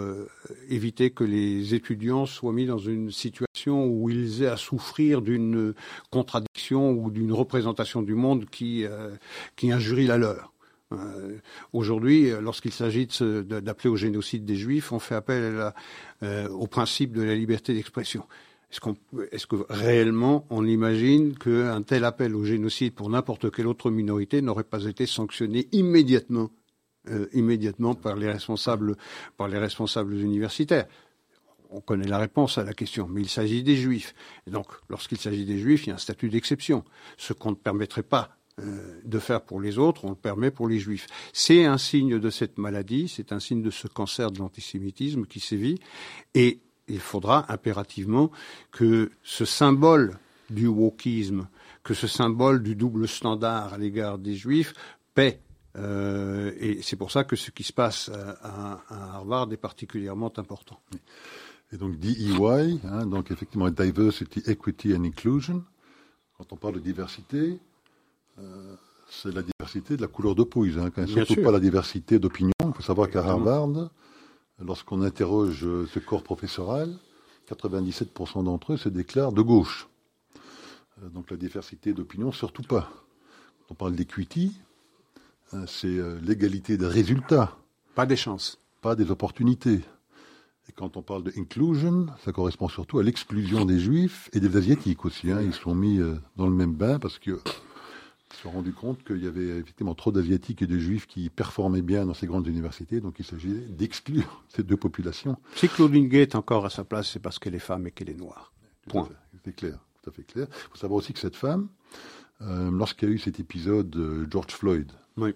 [0.70, 5.74] éviter que les étudiants soient mis dans une situation où ils aient à souffrir d'une
[6.12, 8.86] contradiction ou d'une représentation du monde qui
[9.56, 10.54] qui injurie la leur.
[10.94, 11.38] Euh,
[11.74, 15.74] aujourd'hui, lorsqu'il s'agit d'appeler au génocide des Juifs, on fait appel
[16.24, 18.26] euh, au principe de la liberté d'expression.
[18.70, 24.42] Est-ce, que réellement on imagine qu'un tel appel au génocide pour n'importe quelle autre minorité
[24.42, 26.50] n'aurait pas été sanctionné immédiatement,
[27.10, 28.98] euh, immédiatement par les responsables,
[29.38, 30.86] par les responsables universitaires?
[31.70, 34.14] On connaît la réponse à la question, mais il s'agit des juifs.
[34.48, 36.84] Donc, lorsqu'il s'agit des juifs, il y a un statut d'exception,
[37.18, 40.80] ce qu'on ne permettrait pas de faire pour les autres, on le permet pour les
[40.80, 41.06] juifs.
[41.32, 45.40] C'est un signe de cette maladie, c'est un signe de ce cancer de l'antisémitisme qui
[45.40, 45.80] sévit,
[46.34, 48.32] et il faudra impérativement
[48.72, 50.18] que ce symbole
[50.50, 51.48] du wokisme,
[51.84, 54.74] que ce symbole du double standard à l'égard des juifs
[55.14, 55.40] paie.
[55.76, 58.10] Euh, et c'est pour ça que ce qui se passe
[58.42, 60.80] à, Harvard est particulièrement important.
[61.72, 65.64] Et donc DEY, hein, donc effectivement Diversity, Equity and Inclusion,
[66.38, 67.56] quand on parle de diversité, euh,
[69.10, 70.66] c'est la diversité de la couleur de peau.
[70.66, 72.52] Hein, surtout pas la diversité d'opinion.
[72.66, 73.90] Il faut savoir qu'à Harvard,
[74.60, 76.98] lorsqu'on interroge ce corps professoral,
[77.50, 79.88] 97% d'entre eux se déclarent de gauche.
[81.04, 82.92] Euh, donc la diversité d'opinion, surtout pas.
[83.60, 84.60] Quand on parle d'equity,
[85.54, 87.58] hein, c'est euh, l'égalité des résultats.
[87.96, 88.60] Pas des chances.
[88.82, 89.82] Pas des opportunités.
[90.70, 94.58] Et quand on parle de inclusion, ça correspond surtout à l'exclusion des juifs et des
[94.58, 95.32] asiatiques aussi.
[95.32, 95.42] Hein.
[95.42, 96.00] Ils sont mis
[96.36, 97.40] dans le même bain parce que
[98.34, 101.82] se sont rendu compte qu'il y avait effectivement trop d'Asiatiques et de Juifs qui performaient
[101.82, 105.38] bien dans ces grandes universités, donc il s'agissait d'exclure ces deux populations.
[105.56, 108.10] Si Claudine Gay est encore à sa place, c'est parce qu'elle est femme et qu'elle
[108.10, 108.54] est noire.
[108.88, 109.10] Point.
[109.44, 110.48] C'est clair, tout à fait clair.
[110.50, 111.70] Il faut savoir aussi que cette femme,
[112.42, 115.34] euh, lorsqu'il y a eu cet épisode de George Floyd, oui.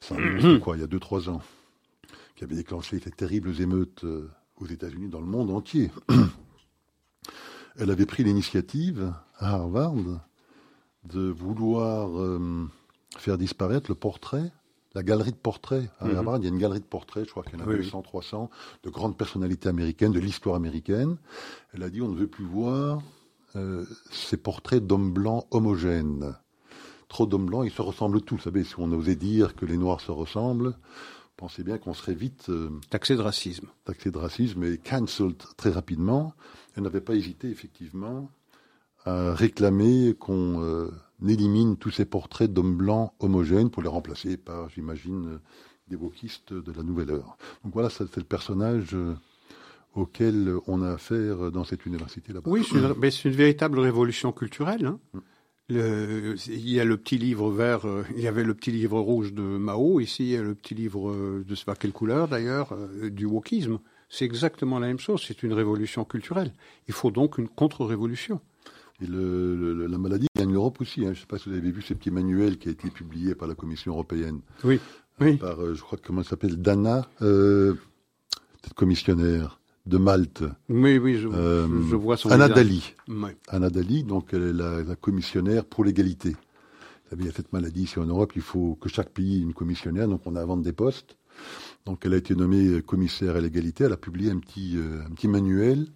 [0.00, 0.16] ça
[0.62, 1.42] quoi, il y a 2-3 ans,
[2.36, 5.90] qui avait déclenché ces terribles émeutes euh, aux États-Unis, dans le monde entier,
[7.76, 10.20] elle avait pris l'initiative à Harvard
[11.04, 12.68] de vouloir euh,
[13.18, 14.52] faire disparaître le portrait,
[14.94, 15.90] la galerie de portraits.
[16.00, 16.06] À.
[16.06, 18.02] Harvard, il y a une galerie de portraits, je crois qu'il y en a 200,
[18.02, 18.50] 300,
[18.82, 21.16] de grandes personnalités américaines, de l'histoire américaine.
[21.72, 23.02] Elle a dit on ne veut plus voir
[23.56, 26.34] euh, ces portraits d'hommes blancs homogènes.
[27.08, 28.36] Trop d'hommes blancs, ils se ressemblent tous.
[28.36, 30.76] Vous savez, si on osait dire que les Noirs se ressemblent,
[31.36, 32.48] pensez bien qu'on serait vite...
[32.48, 33.68] Euh, taxé de racisme.
[33.84, 36.34] Taxé de racisme et cancelled très rapidement.
[36.76, 38.28] Elle n'avait pas hésité, effectivement,
[39.04, 40.90] à réclamer qu'on euh,
[41.26, 45.40] élimine tous ces portraits d'hommes blancs homogènes pour les remplacer par, j'imagine,
[45.88, 47.36] des wokistes de la nouvelle heure.
[47.62, 49.14] Donc voilà, c'est le personnage euh,
[49.94, 52.50] auquel on a affaire dans cette université là-bas.
[52.50, 54.86] Oui, c'est une, véritable révolution culturelle.
[54.86, 54.98] Hein.
[55.70, 59.32] Il y a le petit livre vert, euh, il y avait le petit livre rouge
[59.32, 62.28] de Mao, ici il y a le petit livre de je sais pas quelle couleur
[62.28, 62.76] d'ailleurs,
[63.10, 63.78] du wokisme.
[64.08, 65.24] C'est exactement la même chose.
[65.26, 66.52] C'est une révolution culturelle.
[66.86, 68.40] Il faut donc une contre-révolution.
[69.04, 71.00] Et le, la maladie gagne l'Europe aussi.
[71.00, 71.06] Hein.
[71.06, 73.34] Je ne sais pas si vous avez vu ce petit manuel qui a été publié
[73.34, 74.40] par la Commission européenne.
[74.64, 74.80] Oui.
[75.20, 75.36] oui.
[75.36, 77.74] Par, euh, je crois, comment ça s'appelle Dana, euh,
[78.74, 80.44] commissionnaire de Malte.
[80.70, 82.94] Oui, oui, je, euh, je vois son Anna Dali.
[83.08, 83.30] Oui.
[83.48, 86.30] Anna Dali, donc elle est la, commissionnaire pour l'égalité.
[86.30, 89.36] Vous savez, il y a cette maladie ici en Europe, il faut que chaque pays
[89.36, 91.18] ait une commissionnaire, donc on invente des postes.
[91.84, 95.28] Donc elle a été nommée commissaire à l'égalité, elle a publié un petit, un petit
[95.28, 95.88] manuel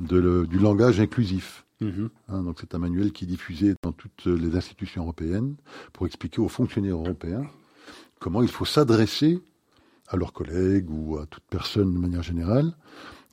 [0.00, 1.64] de le, du langage inclusif.
[1.80, 2.08] Mm-hmm.
[2.28, 5.56] Hein, donc c'est un manuel qui est diffusé dans toutes les institutions européennes
[5.92, 7.46] pour expliquer aux fonctionnaires européens
[8.18, 9.40] comment il faut s'adresser
[10.08, 12.72] à leurs collègues ou à toute personne de manière générale.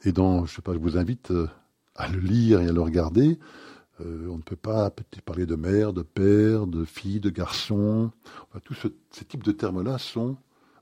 [0.03, 1.47] Et dans, je sais pas, je vous invite euh,
[1.95, 3.39] à le lire et à le regarder.
[3.99, 4.91] Euh, on ne peut pas
[5.25, 8.11] parler de mère, de père, de fille, de garçon.
[8.49, 10.37] Enfin, tous ce, ces types de termes-là sont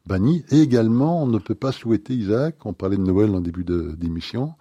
[0.05, 0.43] bannis.
[0.51, 4.53] Et également, on ne peut pas souhaiter, Isaac, on parlait de Noël en début d'émission,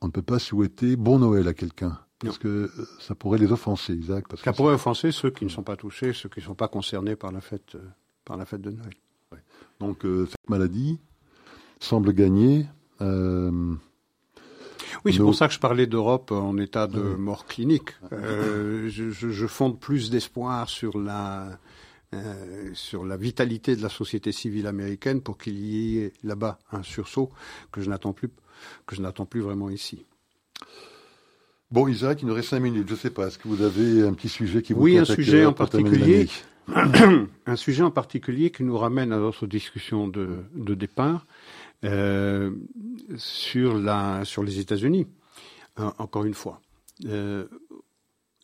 [0.00, 1.98] on ne peut pas souhaiter bon Noël à quelqu'un.
[2.20, 4.26] Parce que euh, ça pourrait les offenser, Isaac.
[4.28, 6.68] Parce ça pourrait offenser ceux qui ne sont pas touchés, ceux qui ne sont pas
[6.68, 7.80] concernés par la fête, euh,
[8.24, 8.94] par la fête de Noël.
[9.80, 10.98] Donc euh, cette maladie
[11.78, 12.66] semble gagner.
[13.00, 13.76] oui,
[15.12, 17.90] c'est pour ça que je parlais d'Europe en état de mort clinique.
[18.10, 21.58] Je, je, je, fonde plus d'espoir sur la
[22.72, 27.30] sur la vitalité de la société civile américaine pour qu'il y ait là-bas un sursaut
[27.70, 28.30] que je n'attends plus
[28.86, 30.06] que je n'attends plus vraiment ici.
[31.70, 32.88] Bon, Isaac, il nous reste cinq minutes.
[32.88, 33.26] Je ne sais pas.
[33.26, 36.28] Est-ce que vous avez un petit sujet qui vous Oui, un sujet en particulier.
[37.46, 41.26] un sujet en particulier qui nous ramène à notre discussion de, de départ
[41.84, 42.50] euh,
[43.16, 45.06] sur, la, sur les États-Unis.
[45.78, 46.60] Euh, encore une fois.
[47.04, 47.46] Euh,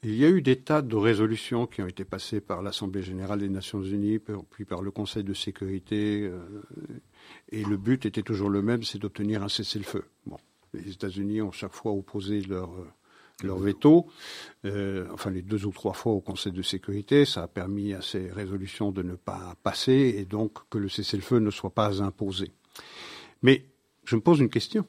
[0.02, 3.38] il y a eu des tas de résolutions qui ont été passées par l'Assemblée générale
[3.38, 6.40] des Nations unies, puis par le Conseil de sécurité, euh,
[7.50, 10.04] et le but était toujours le même, c'est d'obtenir un cessez-le-feu.
[10.26, 10.36] Bon,
[10.74, 12.70] les États-Unis ont chaque fois opposé leur
[13.42, 14.06] leur veto,
[14.64, 18.02] euh, enfin les deux ou trois fois au Conseil de sécurité, ça a permis à
[18.02, 22.52] ces résolutions de ne pas passer et donc que le cessez-le-feu ne soit pas imposé.
[23.42, 23.66] Mais
[24.04, 24.86] je me pose une question.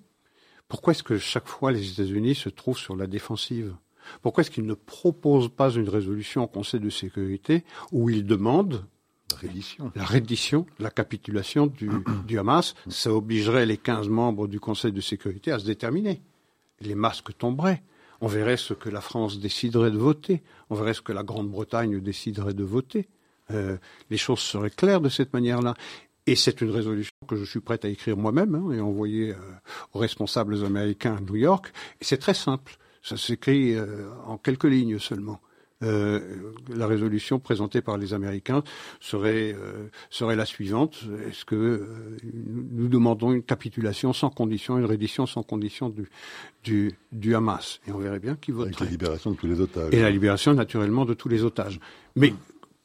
[0.68, 3.76] Pourquoi est-ce que chaque fois les États-Unis se trouvent sur la défensive?
[4.22, 8.86] Pourquoi est-ce qu'ils ne proposent pas une résolution au Conseil de sécurité où ils demandent
[9.96, 11.90] la reddition, la capitulation du,
[12.28, 12.76] du Hamas?
[12.90, 16.22] Ça obligerait les 15 membres du Conseil de sécurité à se déterminer.
[16.82, 17.84] Les masques tomberaient
[18.24, 22.00] on verrait ce que la France déciderait de voter, on verrait ce que la Grande-Bretagne
[22.00, 23.10] déciderait de voter.
[23.52, 23.76] Euh,
[24.10, 25.74] les choses seraient claires de cette manière-là.
[26.26, 29.36] Et c'est une résolution que je suis prête à écrire moi-même hein, et envoyer euh,
[29.92, 31.74] aux responsables américains à New York.
[32.00, 32.78] C'est très simple.
[33.02, 35.42] Ça s'écrit euh, en quelques lignes seulement.
[35.84, 36.20] Euh,
[36.76, 38.64] la résolution présentée par les Américains
[39.00, 41.04] serait, euh, serait la suivante.
[41.28, 42.18] Est-ce que euh,
[42.72, 46.10] nous demandons une capitulation sans condition, une reddition sans condition du,
[46.64, 47.82] du, du Hamas?
[47.88, 48.76] Et on verrait bien qui voterait.
[48.76, 49.94] Avec la libération de tous les otages.
[49.94, 51.80] Et la libération, naturellement, de tous les otages.
[52.16, 52.34] Mais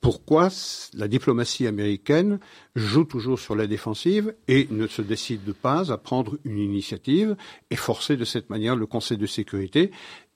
[0.00, 0.48] pourquoi
[0.94, 2.38] la diplomatie américaine
[2.76, 7.36] joue toujours sur la défensive et ne se décide pas à prendre une initiative
[7.70, 9.90] et forcer de cette manière le Conseil de sécurité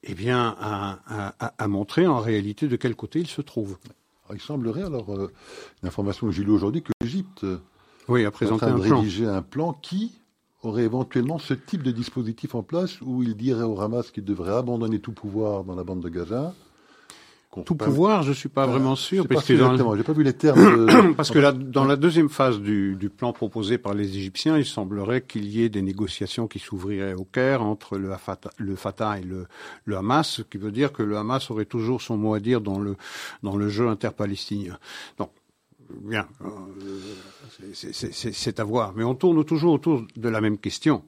[0.04, 3.78] eh bien, à, montrer en réalité de quel côté il se trouve.
[4.32, 5.32] il semblerait, alors, euh,
[5.82, 7.46] une information que j'ai lue aujourd'hui, que l'Égypte
[8.08, 10.12] oui, a présenté en train de rédiger un plan qui
[10.62, 14.54] aurait éventuellement ce type de dispositif en place où il dirait au Hamas qu'il devrait
[14.54, 16.54] abandonner tout pouvoir dans la bande de Gaza
[17.64, 19.28] tout pouvoir, je suis pas vraiment sûr.
[19.28, 19.96] Parce que dans...
[19.96, 21.14] j'ai pas vu les termes.
[21.16, 24.64] parce que là, dans la deuxième phase du, du, plan proposé par les Égyptiens, il
[24.64, 29.18] semblerait qu'il y ait des négociations qui s'ouvriraient au Caire entre le Fatah, le Fatah
[29.18, 29.46] et le,
[29.84, 32.62] le, Hamas, ce qui veut dire que le Hamas aurait toujours son mot à dire
[32.62, 32.96] dans le
[33.42, 34.78] dans le jeu interpalestinien.
[35.18, 35.30] Donc,
[36.00, 38.94] bien, euh, c'est à voir.
[38.96, 41.02] Mais on tourne toujours autour de la même question.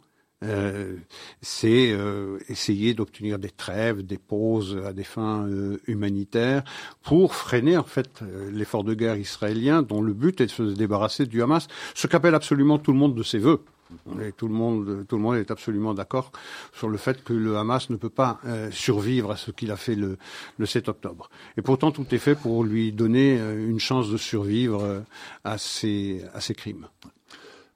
[0.45, 0.97] Euh,
[1.41, 6.65] c'est euh, essayer d'obtenir des trêves, des pauses à des fins euh, humanitaires
[7.03, 8.21] pour freiner en fait
[8.53, 12.35] l'effort de guerre israélien dont le but est de se débarrasser du Hamas, ce qu'appelle
[12.35, 13.63] absolument tout le monde de ses voeux.
[14.21, 16.33] Et tout le monde, tout le monde est absolument d'accord
[16.73, 18.41] sur le fait que le Hamas ne peut pas
[18.73, 20.17] survivre à ce qu'il a fait le,
[20.59, 21.31] le 7 octobre.
[21.57, 25.05] Et pourtant, tout est fait pour lui donner une chance de survivre
[25.45, 26.89] à ses, à ses crimes.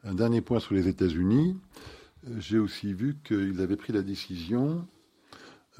[0.05, 1.57] Un dernier point sur les États-Unis
[2.39, 4.85] j'ai aussi vu qu'ils avaient pris la décision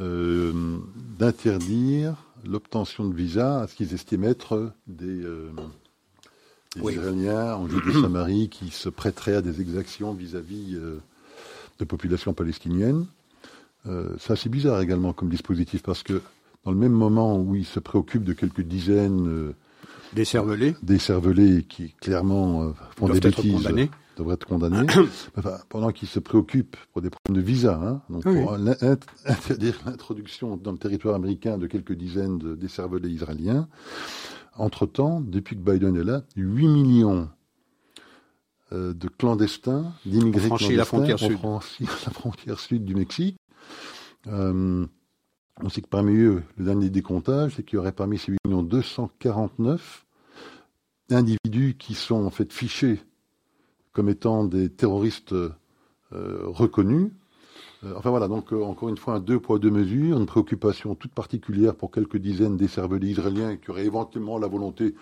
[0.01, 0.79] euh,
[1.19, 5.51] d'interdire l'obtention de visa à ce qu'ils estimaient être des, euh,
[6.77, 11.01] Israéliens en Judée Samarie qui se prêteraient à des exactions vis-à-vis euh,
[11.79, 13.07] de populations palestiniennes.
[14.19, 16.21] ça, c'est bizarre également comme dispositif parce que
[16.65, 19.55] dans le même moment où ils se préoccupent de quelques dizaines
[20.13, 23.69] des cervelés, des cervelés qui clairement font des bêtises
[24.19, 24.87] devrait être condamné.
[25.69, 28.55] pendant qu'il se préoccupe pour des problèmes de visa, hein, donc pour
[29.27, 33.69] interdire l'introduction dans le territoire américain de quelques dizaines de décervelés israéliens.
[34.57, 37.29] Entre-temps, depuis que Biden est là, 8 millions
[38.73, 41.39] euh, de clandestins, d'immigrés clandestins la frontière sud.
[41.81, 43.37] la frontière sud du Mexique.
[44.27, 44.85] Euh,
[45.61, 48.39] on sait que parmi eux, le dernier décomptage, c'est qu'il y aurait parmi ces 8
[48.45, 50.05] millions 249
[51.11, 53.01] individus qui sont en fait fichés
[53.99, 55.51] comme étant des terroristes euh,
[56.45, 57.11] reconnus.
[57.83, 60.95] Euh, enfin voilà, donc euh, encore une fois, un deux poids, deux mesures, une préoccupation
[60.95, 64.95] toute particulière pour quelques dizaines d'écervelés israéliens qui auraient éventuellement la volonté,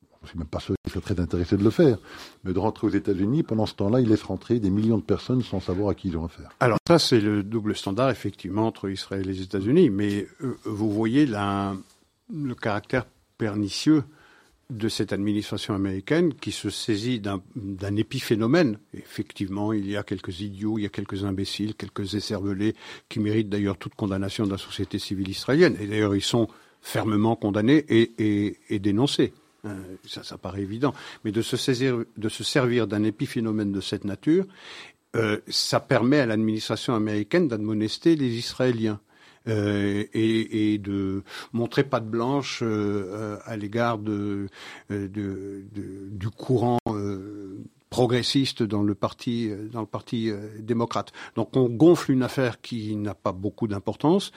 [0.00, 1.96] je ne suis même pas sûr qu'ils soient très intéressés de le faire,
[2.42, 3.44] mais de rentrer aux États-Unis.
[3.44, 6.16] Pendant ce temps-là, ils laissent rentrer des millions de personnes sans savoir à qui ils
[6.16, 6.50] ont affaire.
[6.58, 9.90] Alors ça, c'est le double standard, effectivement, entre Israël et les États-Unis.
[9.90, 10.26] Mais
[10.64, 13.06] vous voyez le caractère
[13.38, 14.02] pernicieux
[14.70, 18.78] de cette administration américaine qui se saisit d'un épiphénomène.
[18.94, 22.74] Effectivement, il y a quelques idiots, il y a quelques imbéciles, quelques écervelés
[23.08, 25.76] qui méritent d'ailleurs toute condamnation de la société civile israélienne.
[25.80, 26.48] Et d'ailleurs, ils sont
[26.80, 29.32] fermement condamnés et, dénoncés.
[29.64, 30.92] Euh, ça, paraît évident.
[31.24, 34.44] Mais de se, saisir, de se servir d'un épiphénomène de cette nature,
[35.16, 39.00] euh, ça permet à l'administration américaine d'admonester les Israéliens.
[39.46, 41.22] Euh, et, de
[41.52, 44.48] montrer patte blanche euh, euh, à l'égard du
[46.36, 46.78] courant
[47.90, 51.12] progressiste dans le parti dans le parti démocrate.
[51.36, 54.32] Donc on gonfle une affaire qui n'a pas beaucoup d'importance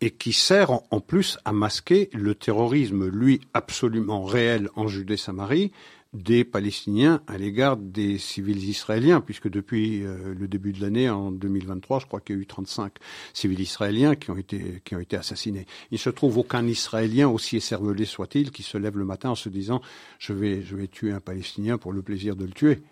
[0.00, 5.72] et qui sert en, plus à masquer le terrorisme, lui absolument réel en Judée-Samarie,
[6.12, 11.30] des Palestiniens à l'égard des civils israéliens, puisque depuis euh, le début de l'année, en
[11.30, 12.94] 2023, je crois qu'il y a eu 35
[13.32, 15.66] civils israéliens qui ont été, qui ont été assassinés.
[15.92, 19.48] Il se trouve aucun Israélien, aussi écervelé soit-il, qui se lève le matin en se
[19.48, 19.80] disant
[20.18, 22.82] je vais, je vais tuer un Palestinien pour le plaisir de le tuer.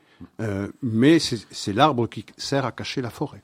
[0.41, 3.43] Euh, mais c'est l'arbre qui sert à cacher la forêt.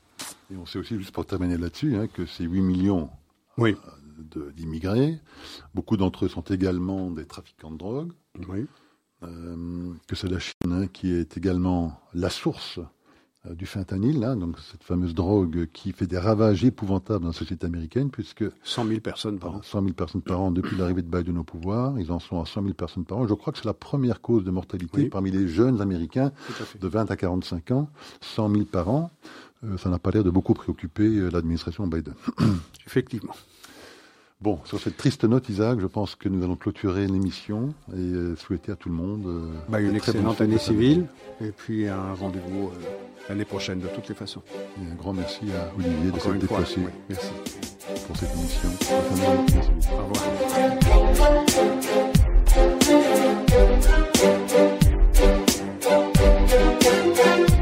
[0.52, 3.10] Et on sait aussi, juste pour terminer là-dessus, hein, que ces 8 millions
[3.58, 3.76] oui.
[4.36, 5.18] Euh, d'immigrés,
[5.74, 8.12] beaucoup d'entre eux sont également des trafiquants de drogue.
[8.48, 8.66] Oui.
[9.24, 12.80] Euh, que c'est la Chine hein, qui est également la source
[13.46, 17.34] euh, du fentanyl, hein, donc cette fameuse drogue qui fait des ravages épouvantables dans la
[17.34, 19.62] société américaine, puisque 100 000 personnes par an.
[19.62, 22.46] 100 000 personnes par an depuis l'arrivée de Biden au pouvoir, ils en sont à
[22.46, 23.26] 100 000 personnes par an.
[23.26, 26.32] Je crois que c'est la première cause de mortalité parmi les jeunes Américains
[26.80, 27.88] de 20 à 45 ans,
[28.20, 29.10] 100 000 par an.
[29.64, 32.14] Euh, ça n'a pas l'air de beaucoup préoccuper l'administration Biden.
[32.86, 33.34] Effectivement.
[34.44, 38.36] Bon, sur cette triste note, Isaac, je pense que nous allons clôturer l'émission et euh,
[38.36, 41.06] souhaiter à tout le monde euh, bah, une excellente année civile
[41.40, 42.72] et puis un rendez-vous euh,
[43.30, 44.42] l'année prochaine de toutes les façons.
[44.76, 46.82] Et un grand merci à Olivier de s'être déplacé.
[47.08, 47.30] Merci
[48.06, 48.68] pour cette émission.
[49.90, 50.04] Au
[57.24, 57.53] revoir.